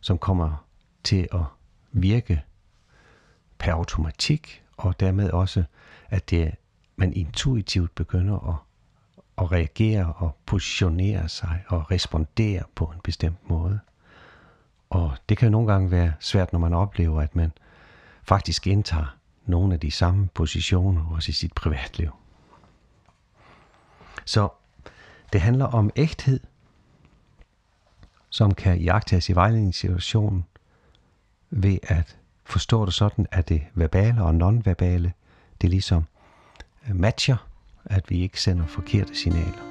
som 0.00 0.18
kommer 0.18 0.64
til 1.04 1.28
at 1.32 1.44
virke 1.92 2.42
per 3.58 3.72
automatik, 3.72 4.62
og 4.76 5.00
dermed 5.00 5.30
også, 5.30 5.64
at 6.08 6.30
det, 6.30 6.54
man 6.96 7.12
intuitivt 7.12 7.94
begynder 7.94 8.48
at, 8.48 8.56
at 9.38 9.52
reagere 9.52 10.12
og 10.12 10.36
positionere 10.46 11.28
sig 11.28 11.64
og 11.68 11.90
respondere 11.90 12.62
på 12.74 12.84
en 12.84 13.00
bestemt 13.04 13.50
måde. 13.50 13.80
Og 14.90 15.16
det 15.28 15.38
kan 15.38 15.52
nogle 15.52 15.72
gange 15.72 15.90
være 15.90 16.12
svært, 16.20 16.52
når 16.52 16.58
man 16.58 16.72
oplever, 16.74 17.20
at 17.20 17.36
man 17.36 17.52
faktisk 18.22 18.66
indtager 18.66 19.16
nogle 19.46 19.74
af 19.74 19.80
de 19.80 19.90
samme 19.90 20.28
positioner 20.34 21.06
også 21.10 21.30
i 21.30 21.32
sit 21.32 21.52
privatliv. 21.52 22.10
Så 24.24 24.48
det 25.32 25.40
handler 25.40 25.64
om 25.64 25.90
ægthed, 25.96 26.40
som 28.30 28.54
kan 28.54 28.78
jagtes 28.78 29.28
i 29.28 29.34
vejledningssituationen 29.34 30.44
ved 31.50 31.78
at 31.82 32.18
forstå 32.44 32.86
det 32.86 32.94
sådan, 32.94 33.26
at 33.32 33.48
det 33.48 33.62
verbale 33.74 34.22
og 34.22 34.34
nonverbale, 34.34 35.12
det 35.60 35.70
ligesom 35.70 36.04
øh, 36.88 36.96
matcher, 36.96 37.48
at 37.84 38.10
vi 38.10 38.20
ikke 38.20 38.42
sender 38.42 38.66
forkerte 38.66 39.14
signaler. 39.14 39.62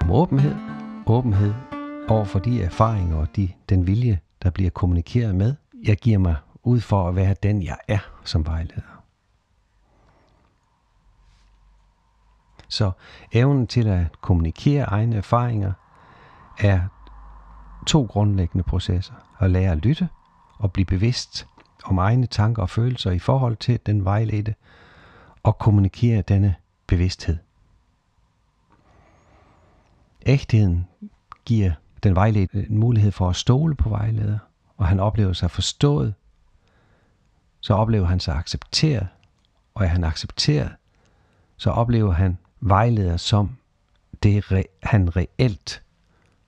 Om 0.00 0.10
åbenhed. 0.10 0.69
Åbenhed 1.10 1.54
over 2.08 2.24
for 2.24 2.38
de 2.38 2.62
erfaringer 2.62 3.16
og 3.16 3.36
de, 3.36 3.52
den 3.68 3.86
vilje, 3.86 4.20
der 4.42 4.50
bliver 4.50 4.70
kommunikeret 4.70 5.34
med. 5.34 5.54
Jeg 5.84 5.96
giver 5.96 6.18
mig 6.18 6.36
ud 6.62 6.80
for 6.80 7.08
at 7.08 7.16
være 7.16 7.34
den, 7.42 7.62
jeg 7.62 7.76
er 7.88 7.98
som 8.24 8.46
vejleder. 8.46 9.04
Så 12.68 12.90
evnen 13.32 13.66
til 13.66 13.88
at 13.88 14.20
kommunikere 14.20 14.84
egne 14.84 15.16
erfaringer 15.16 15.72
er 16.58 16.80
to 17.86 18.02
grundlæggende 18.02 18.64
processer. 18.64 19.14
At 19.38 19.50
lære 19.50 19.72
at 19.72 19.78
lytte 19.78 20.08
og 20.58 20.72
blive 20.72 20.86
bevidst 20.86 21.46
om 21.84 21.98
egne 21.98 22.26
tanker 22.26 22.62
og 22.62 22.70
følelser 22.70 23.10
i 23.10 23.18
forhold 23.18 23.56
til 23.56 23.80
den 23.86 24.04
vejledte 24.04 24.54
og 25.42 25.58
kommunikere 25.58 26.22
denne 26.22 26.54
bevidsthed. 26.86 27.38
Ægtheden 30.26 30.86
giver 31.44 31.72
den 32.02 32.14
vejledte 32.14 32.66
en 32.70 32.78
mulighed 32.78 33.12
for 33.12 33.28
at 33.28 33.36
stole 33.36 33.74
på 33.74 33.88
vejleder, 33.88 34.38
og 34.76 34.86
han 34.86 35.00
oplever 35.00 35.32
sig 35.32 35.50
forstået, 35.50 36.14
så 37.60 37.74
oplever 37.74 38.06
han 38.06 38.20
sig 38.20 38.34
accepteret, 38.34 39.08
og 39.74 39.84
er 39.84 39.88
han 39.88 40.04
accepteret, 40.04 40.70
så 41.56 41.70
oplever 41.70 42.12
han 42.12 42.38
vejleder 42.60 43.16
som 43.16 43.56
det, 44.22 44.66
han 44.82 45.16
reelt 45.16 45.82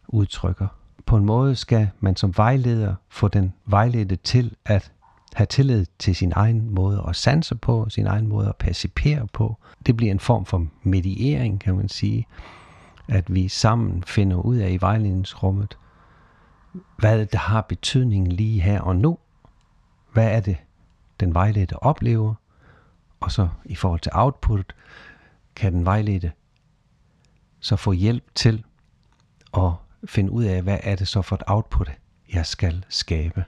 udtrykker 0.08 0.68
på 1.06 1.16
en 1.16 1.24
måde 1.24 1.56
skal 1.56 1.90
man 2.00 2.16
som 2.16 2.36
vejleder 2.36 2.94
få 3.08 3.28
den 3.28 3.52
vejledte 3.64 4.16
til 4.16 4.54
at 4.64 4.92
have 5.34 5.46
tillid 5.46 5.86
til 5.98 6.16
sin 6.16 6.32
egen 6.36 6.70
måde 6.70 7.04
at 7.08 7.16
sanse 7.16 7.54
på, 7.54 7.86
sin 7.88 8.06
egen 8.06 8.26
måde 8.26 8.48
at 8.48 8.56
percipere 8.56 9.26
på. 9.32 9.56
Det 9.86 9.96
bliver 9.96 10.12
en 10.12 10.20
form 10.20 10.44
for 10.44 10.66
mediering, 10.82 11.60
kan 11.60 11.76
man 11.76 11.88
sige, 11.88 12.26
at 13.12 13.34
vi 13.34 13.48
sammen 13.48 14.04
finder 14.04 14.36
ud 14.36 14.56
af 14.56 14.70
i 14.70 14.80
vejledningsrummet, 14.80 15.78
hvad 16.98 17.26
der 17.26 17.38
har 17.38 17.60
betydning 17.60 18.32
lige 18.32 18.60
her 18.60 18.80
og 18.80 18.96
nu. 18.96 19.18
Hvad 20.12 20.36
er 20.36 20.40
det, 20.40 20.56
den 21.20 21.34
vejledte 21.34 21.82
oplever? 21.82 22.34
Og 23.20 23.32
så 23.32 23.48
i 23.64 23.74
forhold 23.74 24.00
til 24.00 24.12
output, 24.14 24.74
kan 25.56 25.72
den 25.72 25.84
vejledte 25.84 26.32
så 27.60 27.76
få 27.76 27.92
hjælp 27.92 28.24
til 28.34 28.64
at 29.56 29.70
finde 30.04 30.32
ud 30.32 30.44
af, 30.44 30.62
hvad 30.62 30.78
er 30.82 30.96
det 30.96 31.08
så 31.08 31.22
for 31.22 31.36
et 31.36 31.42
output, 31.46 31.90
jeg 32.32 32.46
skal 32.46 32.84
skabe. 32.88 33.44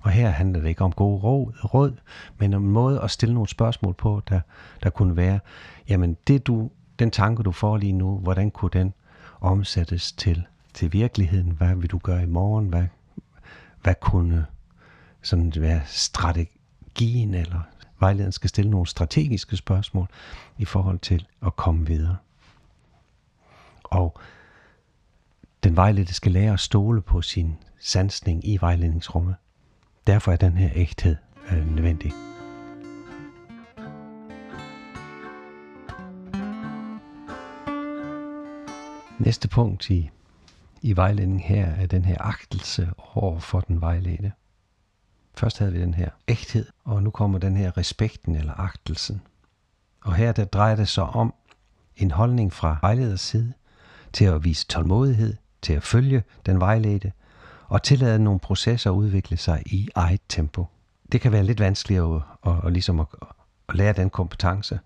Og 0.00 0.10
her 0.10 0.28
handler 0.28 0.60
det 0.60 0.68
ikke 0.68 0.84
om 0.84 0.92
gode 0.92 1.18
råd, 1.18 1.52
råd 1.64 1.96
men 2.38 2.54
om 2.54 2.64
en 2.64 2.70
måde 2.70 3.00
at 3.00 3.10
stille 3.10 3.34
nogle 3.34 3.48
spørgsmål 3.48 3.94
på, 3.94 4.22
der, 4.28 4.40
der 4.82 4.90
kunne 4.90 5.16
være, 5.16 5.40
jamen 5.88 6.16
det 6.26 6.46
du, 6.46 6.70
den 6.98 7.10
tanke 7.10 7.42
du 7.42 7.52
får 7.52 7.76
lige 7.76 7.92
nu, 7.92 8.18
hvordan 8.18 8.50
kunne 8.50 8.70
den 8.70 8.94
omsættes 9.40 10.12
til, 10.12 10.46
til 10.74 10.92
virkeligheden? 10.92 11.50
Hvad 11.50 11.74
vil 11.74 11.90
du 11.90 11.98
gøre 11.98 12.22
i 12.22 12.26
morgen? 12.26 12.68
Hvad, 12.68 12.86
hvad 13.82 13.94
kunne 14.00 14.46
sådan 15.22 15.52
være 15.56 15.80
strategien, 15.86 17.34
eller 17.34 17.60
vejlederen 18.00 18.32
skal 18.32 18.50
stille 18.50 18.70
nogle 18.70 18.86
strategiske 18.86 19.56
spørgsmål 19.56 20.08
i 20.58 20.64
forhold 20.64 20.98
til 20.98 21.26
at 21.46 21.56
komme 21.56 21.86
videre. 21.86 22.16
Og 23.84 24.18
den 25.64 25.76
vejledte 25.76 26.14
skal 26.14 26.32
lære 26.32 26.52
at 26.52 26.60
stole 26.60 27.02
på 27.02 27.22
sin 27.22 27.56
sansning 27.80 28.48
i 28.48 28.58
vejledningsrummet. 28.60 29.34
Derfor 30.06 30.32
er 30.32 30.36
den 30.36 30.56
her 30.56 30.70
ægthed 30.74 31.16
øh, 31.50 31.74
nødvendig. 31.74 32.35
Næste 39.18 39.48
punkt 39.48 39.90
i, 39.90 40.10
i 40.82 40.96
vejledningen 40.96 41.40
her 41.40 41.66
er 41.66 41.86
den 41.86 42.04
her 42.04 42.16
agtelse 42.20 42.90
over 43.14 43.38
for 43.38 43.60
den 43.60 43.80
vejledte. 43.80 44.32
Først 45.34 45.58
havde 45.58 45.72
vi 45.72 45.80
den 45.80 45.94
her 45.94 46.10
ægthed, 46.28 46.66
og 46.84 47.02
nu 47.02 47.10
kommer 47.10 47.38
den 47.38 47.56
her 47.56 47.76
respekten 47.76 48.36
eller 48.36 48.60
agtelsen. 48.60 49.22
Og 50.04 50.14
her 50.14 50.32
der 50.32 50.44
drejer 50.44 50.76
det 50.76 50.88
sig 50.88 51.04
om 51.04 51.34
en 51.96 52.10
holdning 52.10 52.52
fra 52.52 52.78
vejleders 52.82 53.20
side 53.20 53.52
til 54.12 54.24
at 54.24 54.44
vise 54.44 54.66
tålmodighed, 54.66 55.36
til 55.62 55.72
at 55.72 55.82
følge 55.82 56.22
den 56.46 56.60
vejledte 56.60 57.12
og 57.68 57.82
tillade 57.82 58.18
nogle 58.18 58.40
processer 58.40 58.90
at 58.90 58.94
udvikle 58.94 59.36
sig 59.36 59.62
i 59.66 59.88
eget 59.94 60.20
tempo. 60.28 60.66
Det 61.12 61.20
kan 61.20 61.32
være 61.32 61.44
lidt 61.44 61.60
vanskeligt 61.60 62.02
at, 62.02 62.22
at, 62.46 62.64
at, 62.64 62.72
ligesom 62.72 63.00
at, 63.00 63.06
at 63.68 63.74
lære 63.74 63.92
den 63.92 64.10
kompetence, 64.10 64.78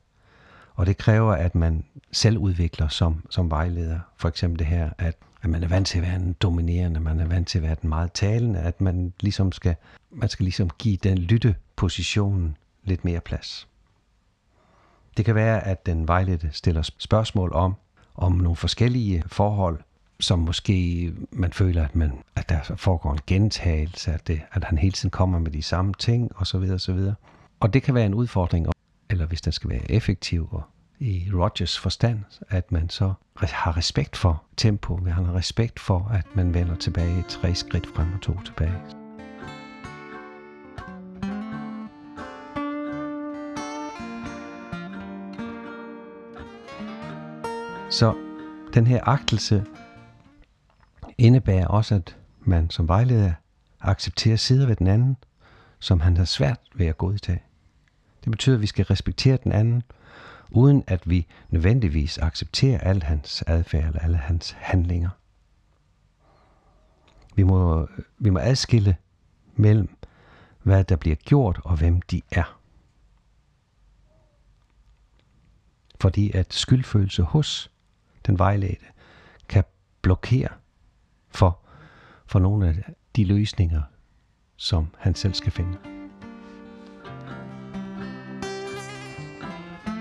og 0.81 0.87
det 0.87 0.99
kræver, 0.99 1.33
at 1.33 1.55
man 1.55 1.85
selv 2.13 2.39
udvikler 2.39 2.89
som, 2.89 3.27
som 3.31 3.51
vejleder. 3.51 3.99
For 4.17 4.29
eksempel 4.29 4.59
det 4.59 4.67
her, 4.67 4.91
at, 4.99 5.17
at 5.43 5.51
man 5.51 5.63
er 5.63 5.69
vant 5.69 5.87
til 5.87 5.99
at 5.99 6.05
være 6.05 6.19
den 6.19 6.33
dominerende, 6.33 7.01
man 7.01 7.21
er 7.21 7.27
vant 7.27 7.49
til 7.49 7.59
at 7.59 7.63
være 7.63 7.77
den 7.83 7.89
meget 7.89 8.13
talende, 8.13 8.59
at 8.59 8.81
man 8.81 9.13
ligesom 9.21 9.53
skal, 9.53 9.77
man 10.11 10.29
skal 10.29 10.45
ligesom 10.45 10.71
give 10.79 10.97
den 10.97 11.19
lyttepositionen 11.19 12.57
lidt 12.85 13.05
mere 13.05 13.21
plads. 13.21 13.69
Det 15.17 15.25
kan 15.25 15.35
være, 15.35 15.67
at 15.67 15.87
den 15.87 16.09
vejledte 16.09 16.49
stiller 16.53 16.83
spørgsmål 16.99 17.53
om, 17.53 17.75
om 18.15 18.33
nogle 18.33 18.57
forskellige 18.57 19.23
forhold, 19.27 19.81
som 20.21 20.39
måske 20.39 21.13
man 21.31 21.53
føler, 21.53 21.85
at, 21.85 21.97
man, 21.97 22.13
at 22.37 22.49
der 22.49 22.61
foregår 22.77 23.13
en 23.13 23.21
gentagelse, 23.27 24.13
at, 24.13 24.27
det, 24.27 24.41
at 24.53 24.65
han 24.65 24.79
hele 24.79 24.93
tiden 24.93 25.11
kommer 25.11 25.39
med 25.39 25.51
de 25.51 25.63
samme 25.63 25.95
ting, 25.99 26.31
og 26.37 26.47
så 26.47 26.59
videre, 26.59 26.75
og 26.75 26.81
så 26.81 26.93
videre. 26.93 27.15
Og 27.61 27.75
det 27.75 27.83
kan 27.83 27.95
være 27.95 28.07
en 28.07 28.15
udfordring, 28.15 28.67
eller 29.11 29.27
hvis 29.27 29.41
den 29.41 29.53
skal 29.53 29.71
være 29.71 29.91
effektiv 29.91 30.49
og 30.51 30.63
i 30.99 31.31
Rogers 31.35 31.79
forstand, 31.79 32.25
at 32.49 32.73
man 32.73 32.89
så 32.89 33.13
har 33.41 33.77
respekt 33.77 34.17
for 34.17 34.45
tempo, 34.57 34.97
man 34.97 35.13
har 35.13 35.35
respekt 35.35 35.81
for, 35.81 36.11
at 36.13 36.27
man 36.35 36.55
vender 36.55 36.77
tilbage 36.77 37.25
tre 37.29 37.55
skridt 37.55 37.87
frem 37.95 38.15
og 38.15 38.21
to 38.21 38.41
tilbage. 38.45 38.81
Så 47.91 48.15
den 48.75 48.87
her 48.87 49.01
agtelse 49.09 49.65
indebærer 51.19 51.67
også, 51.67 51.95
at 51.95 52.17
man 52.41 52.71
som 52.71 52.89
vejleder 52.89 53.33
accepterer 53.81 54.37
sider 54.37 54.67
ved 54.67 54.77
den 54.77 54.87
anden, 54.87 55.17
som 55.79 56.01
han 56.01 56.17
har 56.17 56.25
svært 56.25 56.61
ved 56.75 56.87
at 56.87 56.99
godtage. 56.99 57.43
Det 58.25 58.31
betyder, 58.31 58.57
at 58.57 58.63
vi 58.63 58.67
skal 58.67 58.85
respektere 58.85 59.39
den 59.45 59.53
anden, 59.53 59.83
uden 60.51 60.85
at 60.87 61.11
vi 61.11 61.27
nødvendigvis 61.49 62.19
accepterer 62.19 62.79
al 62.79 63.03
hans 63.03 63.43
adfærd 63.47 63.87
eller 63.87 64.01
alle 64.01 64.17
hans 64.17 64.51
handlinger. 64.51 65.11
Vi 67.35 67.43
må, 67.43 67.89
vi 68.19 68.31
må 68.31 68.39
adskille 68.39 68.97
mellem, 69.55 69.97
hvad 70.63 70.85
der 70.85 70.97
bliver 70.97 71.17
gjort 71.17 71.61
og 71.65 71.77
hvem 71.77 72.03
de 72.03 72.23
er. 72.31 72.61
Fordi 76.01 76.31
at 76.37 76.53
skyldfølelse 76.55 77.23
hos 77.23 77.71
den 78.27 78.39
vejledte 78.39 78.87
kan 79.49 79.65
blokere 80.03 80.49
for, 81.31 81.59
for 82.27 82.39
nogle 82.39 82.69
af 82.69 82.95
de 83.17 83.25
løsninger, 83.25 83.83
som 84.57 84.95
han 84.99 85.15
selv 85.15 85.35
skal 85.35 85.53
finde. 85.53 86.00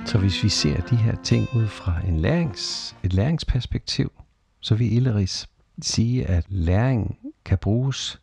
Så 0.10 0.18
hvis 0.18 0.44
vi 0.44 0.50
ser 0.50 0.82
de 0.82 0.96
her 0.96 1.16
ting 1.24 1.48
ud 1.56 1.68
fra 1.68 2.02
en 2.08 2.20
lærings, 2.20 2.96
et 3.04 3.14
læringsperspektiv, 3.14 4.12
så 4.60 4.76
vil 4.76 4.94
Illeris 4.94 5.50
sige, 5.82 6.26
at 6.26 6.46
læring 6.48 7.18
kan 7.46 7.58
bruges 7.58 8.22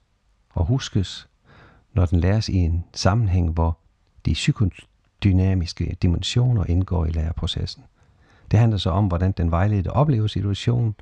og 0.50 0.66
huskes, 0.66 1.28
når 1.92 2.06
den 2.06 2.20
læres 2.20 2.48
i 2.48 2.56
en 2.56 2.84
sammenhæng, 2.94 3.52
hvor 3.52 3.78
de 4.24 4.32
psykodynamiske 4.32 5.96
dimensioner 6.02 6.64
indgår 6.64 7.06
i 7.06 7.10
læreprocessen. 7.10 7.84
Det 8.50 8.58
handler 8.58 8.78
så 8.78 8.90
om, 8.90 9.06
hvordan 9.06 9.32
den 9.32 9.50
vejledte 9.50 9.90
oplever 9.90 10.26
situationen, 10.26 10.94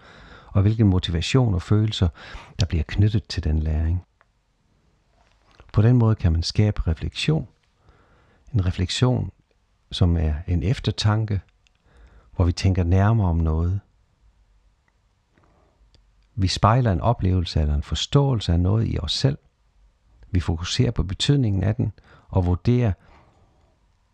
og 0.46 0.62
hvilken 0.62 0.86
motivation 0.86 1.54
og 1.54 1.62
følelser, 1.62 2.08
der 2.60 2.66
bliver 2.66 2.84
knyttet 2.86 3.26
til 3.28 3.44
den 3.44 3.58
læring. 3.58 4.02
På 5.72 5.82
den 5.82 5.96
måde 5.96 6.14
kan 6.14 6.32
man 6.32 6.42
skabe 6.42 6.88
refleksion. 6.88 7.48
En 8.54 8.66
refleksion, 8.66 9.30
som 9.94 10.16
er 10.16 10.34
en 10.46 10.62
eftertanke, 10.62 11.40
hvor 12.36 12.44
vi 12.44 12.52
tænker 12.52 12.84
nærmere 12.84 13.28
om 13.28 13.36
noget. 13.36 13.80
Vi 16.34 16.48
spejler 16.48 16.92
en 16.92 17.00
oplevelse 17.00 17.60
eller 17.60 17.74
en 17.74 17.82
forståelse 17.82 18.52
af 18.52 18.60
noget 18.60 18.88
i 18.88 18.98
os 18.98 19.12
selv. 19.12 19.38
Vi 20.30 20.40
fokuserer 20.40 20.90
på 20.90 21.02
betydningen 21.02 21.62
af 21.62 21.74
den 21.74 21.92
og 22.28 22.46
vurderer 22.46 22.92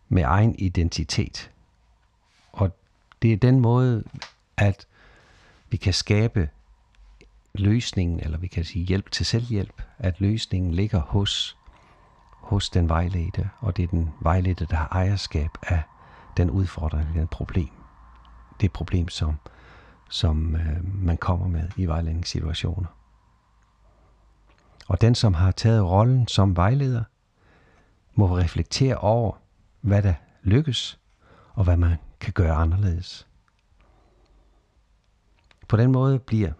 med 0.09 0.23
egen 0.23 0.55
identitet. 0.59 1.51
Og 2.53 2.77
det 3.23 3.33
er 3.33 3.37
den 3.37 3.61
måde, 3.61 4.05
at 4.57 4.87
vi 5.71 5.77
kan 5.77 5.95
skabe 5.95 6.49
løsningen, 7.55 8.21
eller 8.21 8.39
vi 8.39 8.47
kan 8.47 8.65
sige 8.65 8.85
hjælp 8.85 9.11
til 9.11 9.27
selvhjælp, 9.27 9.83
at 9.99 10.21
løsningen 10.21 10.75
ligger 10.75 11.01
hos, 11.01 11.57
hos 12.51 12.71
den 12.71 12.89
vejledte, 12.89 13.51
og 13.59 13.77
det 13.77 13.83
er 13.83 13.87
den 13.87 14.11
vejledte, 14.21 14.67
der 14.67 14.77
har 14.77 14.89
ejerskab 14.93 15.51
af 15.63 15.83
den 16.37 16.51
udfordring, 16.51 17.15
den 17.15 17.29
problem. 17.29 17.69
Det 18.61 18.73
problem, 18.73 19.09
som, 19.09 19.35
som 20.09 20.57
øh, 20.57 21.05
man 21.05 21.17
kommer 21.17 21.49
med 21.49 21.69
i 21.77 21.87
vejledningssituationer. 21.87 22.89
Og 24.89 25.01
den, 25.01 25.15
som 25.15 25.35
har 25.35 25.51
taget 25.51 25.85
rollen 25.85 26.29
som 26.29 26.57
vejleder, 26.57 27.05
må 28.15 28.37
reflektere 28.39 28.97
over, 28.97 29.33
hvad 29.81 30.03
der 30.03 30.15
lykkes, 30.43 30.99
og 31.55 31.65
hvad 31.65 31.77
man 31.77 31.97
kan 32.21 32.33
gøre 32.33 32.55
anderledes. 32.55 33.27
På 35.69 35.77
den 35.77 35.93
måde 35.93 36.19
bliver 36.19 36.53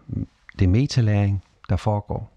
det 0.59 0.69
metalæring, 0.69 1.43
der 1.69 1.75
foregår 1.75 2.31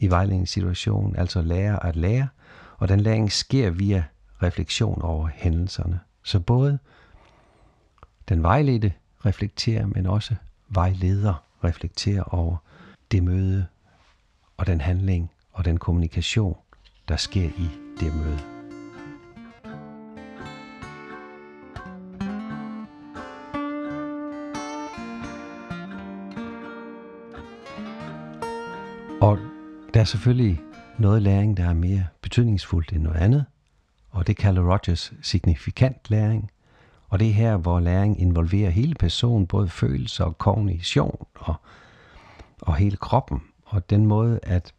i 0.00 0.10
vejledningssituationen, 0.10 1.16
altså 1.16 1.42
lære 1.42 1.86
at 1.86 1.96
lære, 1.96 2.28
og 2.76 2.88
den 2.88 3.00
læring 3.00 3.32
sker 3.32 3.70
via 3.70 4.04
refleksion 4.42 5.02
over 5.02 5.28
hændelserne. 5.34 6.00
Så 6.22 6.40
både 6.40 6.78
den 8.28 8.42
vejledte 8.42 8.92
reflekterer, 9.26 9.86
men 9.86 10.06
også 10.06 10.34
vejleder 10.68 11.44
reflekterer 11.64 12.22
over 12.22 12.56
det 13.10 13.22
møde 13.22 13.66
og 14.56 14.66
den 14.66 14.80
handling 14.80 15.30
og 15.52 15.64
den 15.64 15.76
kommunikation, 15.76 16.56
der 17.08 17.16
sker 17.16 17.44
i 17.44 17.70
det 18.00 18.14
møde. 18.14 18.57
Selvfølgelig 30.08 30.60
noget 30.98 31.22
læring, 31.22 31.56
der 31.56 31.68
er 31.68 31.74
mere 31.74 32.06
betydningsfuldt 32.22 32.92
end 32.92 33.02
noget 33.02 33.16
andet, 33.16 33.44
og 34.10 34.26
det 34.26 34.36
kalder 34.36 34.72
Rogers 34.72 35.12
signifikant 35.22 36.10
læring. 36.10 36.50
Og 37.08 37.20
det 37.20 37.28
er 37.28 37.32
her, 37.32 37.56
hvor 37.56 37.80
læring 37.80 38.20
involverer 38.20 38.70
hele 38.70 38.94
personen, 38.94 39.46
både 39.46 39.68
følelser 39.68 40.24
og 40.24 40.38
kognition 40.38 41.26
og, 41.34 41.54
og 42.62 42.76
hele 42.76 42.96
kroppen. 42.96 43.42
Og 43.64 43.90
den 43.90 44.06
måde, 44.06 44.40
at 44.42 44.72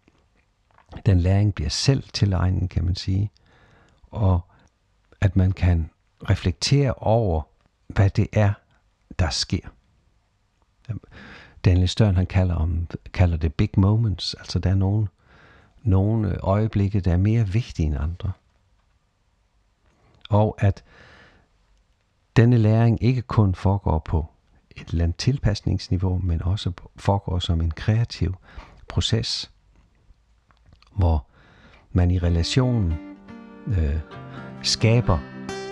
den 1.05 1.19
læring 1.19 1.55
bliver 1.55 1.69
selv 1.69 2.03
tilegnet, 2.13 2.69
kan 2.69 2.85
man 2.85 2.95
sige. 2.95 3.31
Og 4.11 4.41
at 5.21 5.35
man 5.35 5.51
kan 5.51 5.89
reflektere 6.29 6.93
over, 6.93 7.41
hvad 7.87 8.09
det 8.09 8.27
er, 8.33 8.53
der 9.19 9.29
sker. 9.29 9.67
Daniel 11.65 11.89
Stern 11.89 12.15
han 12.15 12.25
kalder, 12.25 12.55
om, 12.55 12.87
kalder 13.13 13.37
det 13.37 13.53
big 13.53 13.69
moments, 13.77 14.33
altså 14.33 14.59
der 14.59 14.69
er 14.69 14.75
nogle, 14.75 15.07
nogle 15.83 16.37
øjeblikke, 16.37 16.99
der 16.99 17.13
er 17.13 17.17
mere 17.17 17.47
vigtige 17.47 17.85
end 17.85 17.97
andre. 17.97 18.31
Og 20.29 20.55
at 20.59 20.83
denne 22.35 22.57
læring 22.57 23.03
ikke 23.03 23.21
kun 23.21 23.55
foregår 23.55 23.99
på 23.99 24.25
et 24.71 24.87
eller 24.87 25.03
andet 25.03 25.17
tilpasningsniveau, 25.17 26.17
men 26.23 26.41
også 26.41 26.71
foregår 26.95 27.39
som 27.39 27.61
en 27.61 27.71
kreativ 27.71 28.35
proces, 28.87 29.51
hvor 30.95 31.25
man 31.91 32.11
i 32.11 32.19
relationen 32.19 32.93
øh, 33.67 33.99
skaber 34.63 35.19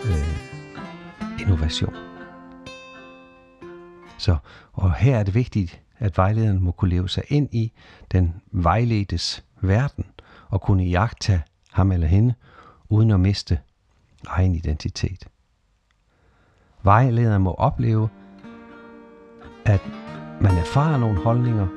øh, 0.05 1.41
innovation. 1.41 1.95
Så, 4.17 4.37
og 4.73 4.95
her 4.95 5.17
er 5.17 5.23
det 5.23 5.35
vigtigt, 5.35 5.81
at 5.99 6.17
vejlederen 6.17 6.63
må 6.63 6.71
kunne 6.71 6.89
leve 6.89 7.09
sig 7.09 7.23
ind 7.27 7.49
i 7.51 7.73
den 8.11 8.41
vejledes 8.51 9.43
verden 9.61 10.05
og 10.49 10.61
kunne 10.61 10.83
jagte 10.83 11.41
ham 11.71 11.91
eller 11.91 12.07
hende, 12.07 12.33
uden 12.89 13.11
at 13.11 13.19
miste 13.19 13.59
egen 14.27 14.55
identitet. 14.55 15.27
Vejlederen 16.83 17.41
må 17.41 17.53
opleve, 17.53 18.09
at 19.65 19.81
man 20.41 20.57
erfarer 20.57 20.97
nogle 20.97 21.23
holdninger 21.23 21.67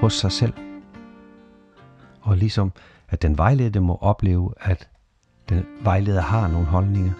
hos 0.00 0.12
sig 0.12 0.32
selv. 0.32 0.52
Og 2.20 2.36
ligesom 2.36 2.72
at 3.08 3.22
den 3.22 3.38
vejledte 3.38 3.80
må 3.80 3.96
opleve, 3.96 4.54
at 4.60 4.88
den 5.48 5.64
vejleder 5.80 6.20
har 6.20 6.48
nogle 6.48 6.66
holdninger, 6.66 7.12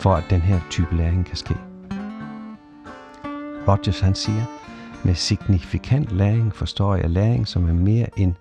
for 0.00 0.14
at 0.14 0.24
den 0.30 0.40
her 0.40 0.60
type 0.70 0.96
læring 0.96 1.26
kan 1.26 1.36
ske. 1.36 1.69
Rogers 3.70 4.00
han 4.00 4.14
siger, 4.14 4.44
med 5.04 5.14
signifikant 5.14 6.12
læring 6.12 6.54
forstår 6.54 6.94
jeg 6.94 7.10
læring 7.10 7.48
som 7.48 7.68
er 7.68 7.72
mere 7.72 8.18
en 8.18 8.36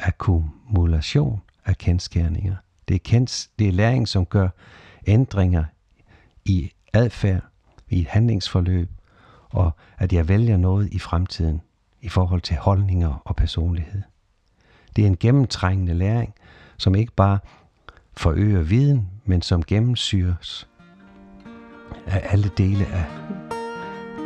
akkumulation 0.00 1.42
af 1.64 1.78
kendskærninger. 1.78 2.56
Det 2.88 2.94
er, 2.94 2.98
kendt, 3.04 3.48
det 3.58 3.68
er 3.68 3.72
læring, 3.72 4.08
som 4.08 4.26
gør 4.26 4.48
ændringer 5.06 5.64
i 6.44 6.72
adfærd, 6.92 7.42
i 7.88 8.00
et 8.00 8.06
handlingsforløb, 8.06 8.90
og 9.50 9.70
at 9.98 10.12
jeg 10.12 10.28
vælger 10.28 10.56
noget 10.56 10.92
i 10.92 10.98
fremtiden 10.98 11.60
i 12.00 12.08
forhold 12.08 12.40
til 12.40 12.56
holdninger 12.56 13.22
og 13.24 13.36
personlighed. 13.36 14.02
Det 14.96 15.02
er 15.02 15.06
en 15.06 15.16
gennemtrængende 15.16 15.94
læring, 15.94 16.34
som 16.76 16.94
ikke 16.94 17.12
bare 17.12 17.38
forøger 18.16 18.62
viden, 18.62 19.08
men 19.24 19.42
som 19.42 19.62
gennemsyres 19.62 20.68
af 22.06 22.26
alle 22.30 22.50
dele 22.58 22.86
af 22.86 23.04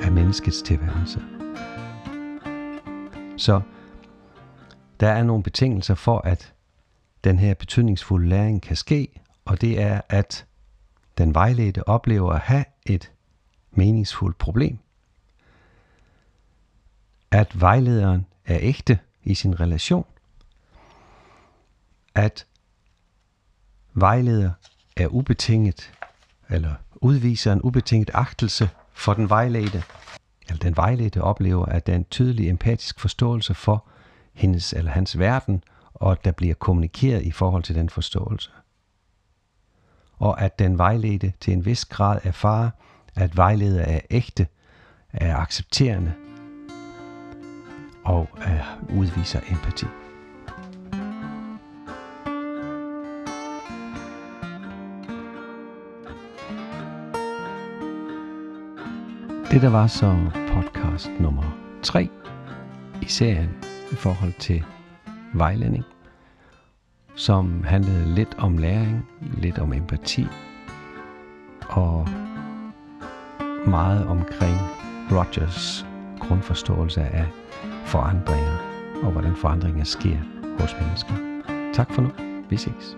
af 0.02 0.12
menneskets 0.12 0.62
tilværelse. 0.62 1.22
Så 3.36 3.60
der 5.00 5.08
er 5.08 5.22
nogle 5.22 5.42
betingelser 5.42 5.94
for, 5.94 6.18
at 6.18 6.54
den 7.24 7.38
her 7.38 7.54
betydningsfulde 7.54 8.28
læring 8.28 8.62
kan 8.62 8.76
ske, 8.76 9.20
og 9.44 9.60
det 9.60 9.80
er, 9.80 10.00
at 10.08 10.46
den 11.18 11.34
vejledte 11.34 11.88
oplever 11.88 12.32
at 12.32 12.40
have 12.40 12.64
et 12.86 13.12
meningsfuldt 13.70 14.38
problem. 14.38 14.78
At 17.30 17.60
vejlederen 17.60 18.26
er 18.44 18.58
ægte 18.60 18.98
i 19.22 19.34
sin 19.34 19.60
relation. 19.60 20.06
At 22.14 22.46
vejleder 23.94 24.50
er 24.96 25.06
ubetinget, 25.06 25.92
eller 26.48 26.74
udviser 26.94 27.52
en 27.52 27.62
ubetinget 27.62 28.10
agtelse 28.14 28.70
for 28.92 29.14
den 29.14 29.30
vejledte, 29.30 29.82
eller 30.48 30.58
den 30.58 30.76
vejledte 30.76 31.22
oplever, 31.22 31.66
at 31.66 31.86
der 31.86 31.92
er 31.92 31.96
en 31.96 32.06
tydelig 32.10 32.48
empatisk 32.48 33.00
forståelse 33.00 33.54
for 33.54 33.86
hendes 34.32 34.72
eller 34.72 34.90
hans 34.90 35.18
verden, 35.18 35.64
og 35.94 36.12
at 36.12 36.24
der 36.24 36.32
bliver 36.32 36.54
kommunikeret 36.54 37.22
i 37.22 37.30
forhold 37.30 37.62
til 37.62 37.74
den 37.74 37.88
forståelse. 37.88 38.50
Og 40.18 40.40
at 40.40 40.58
den 40.58 40.78
vejledte 40.78 41.32
til 41.40 41.52
en 41.52 41.64
vis 41.64 41.84
grad 41.84 42.20
erfarer, 42.24 42.70
at 43.14 43.36
vejleder 43.36 43.82
er 43.82 44.00
ægte, 44.10 44.46
er 45.12 45.36
accepterende 45.36 46.14
og 48.04 48.28
er, 48.40 48.64
udviser 48.88 49.40
empati. 49.50 49.86
Det 59.50 59.62
der 59.62 59.68
var 59.70 59.86
så 59.86 60.16
podcast 60.48 61.10
nummer 61.20 61.42
3 61.82 62.08
i 63.02 63.04
serien 63.04 63.50
i 63.92 63.94
forhold 63.94 64.32
til 64.38 64.64
vejledning, 65.34 65.84
som 67.14 67.64
handlede 67.64 68.14
lidt 68.14 68.34
om 68.38 68.58
læring, 68.58 69.06
lidt 69.20 69.58
om 69.58 69.72
empati 69.72 70.26
og 71.68 72.08
meget 73.66 74.06
omkring 74.06 74.56
Rogers 75.12 75.86
grundforståelse 76.20 77.00
af 77.00 77.26
forandringer 77.84 78.58
og 79.02 79.12
hvordan 79.12 79.36
forandringer 79.36 79.84
sker 79.84 80.18
hos 80.60 80.76
mennesker. 80.80 81.14
Tak 81.74 81.92
for 81.92 82.02
nu. 82.02 82.10
Vi 82.50 82.56
ses. 82.56 82.96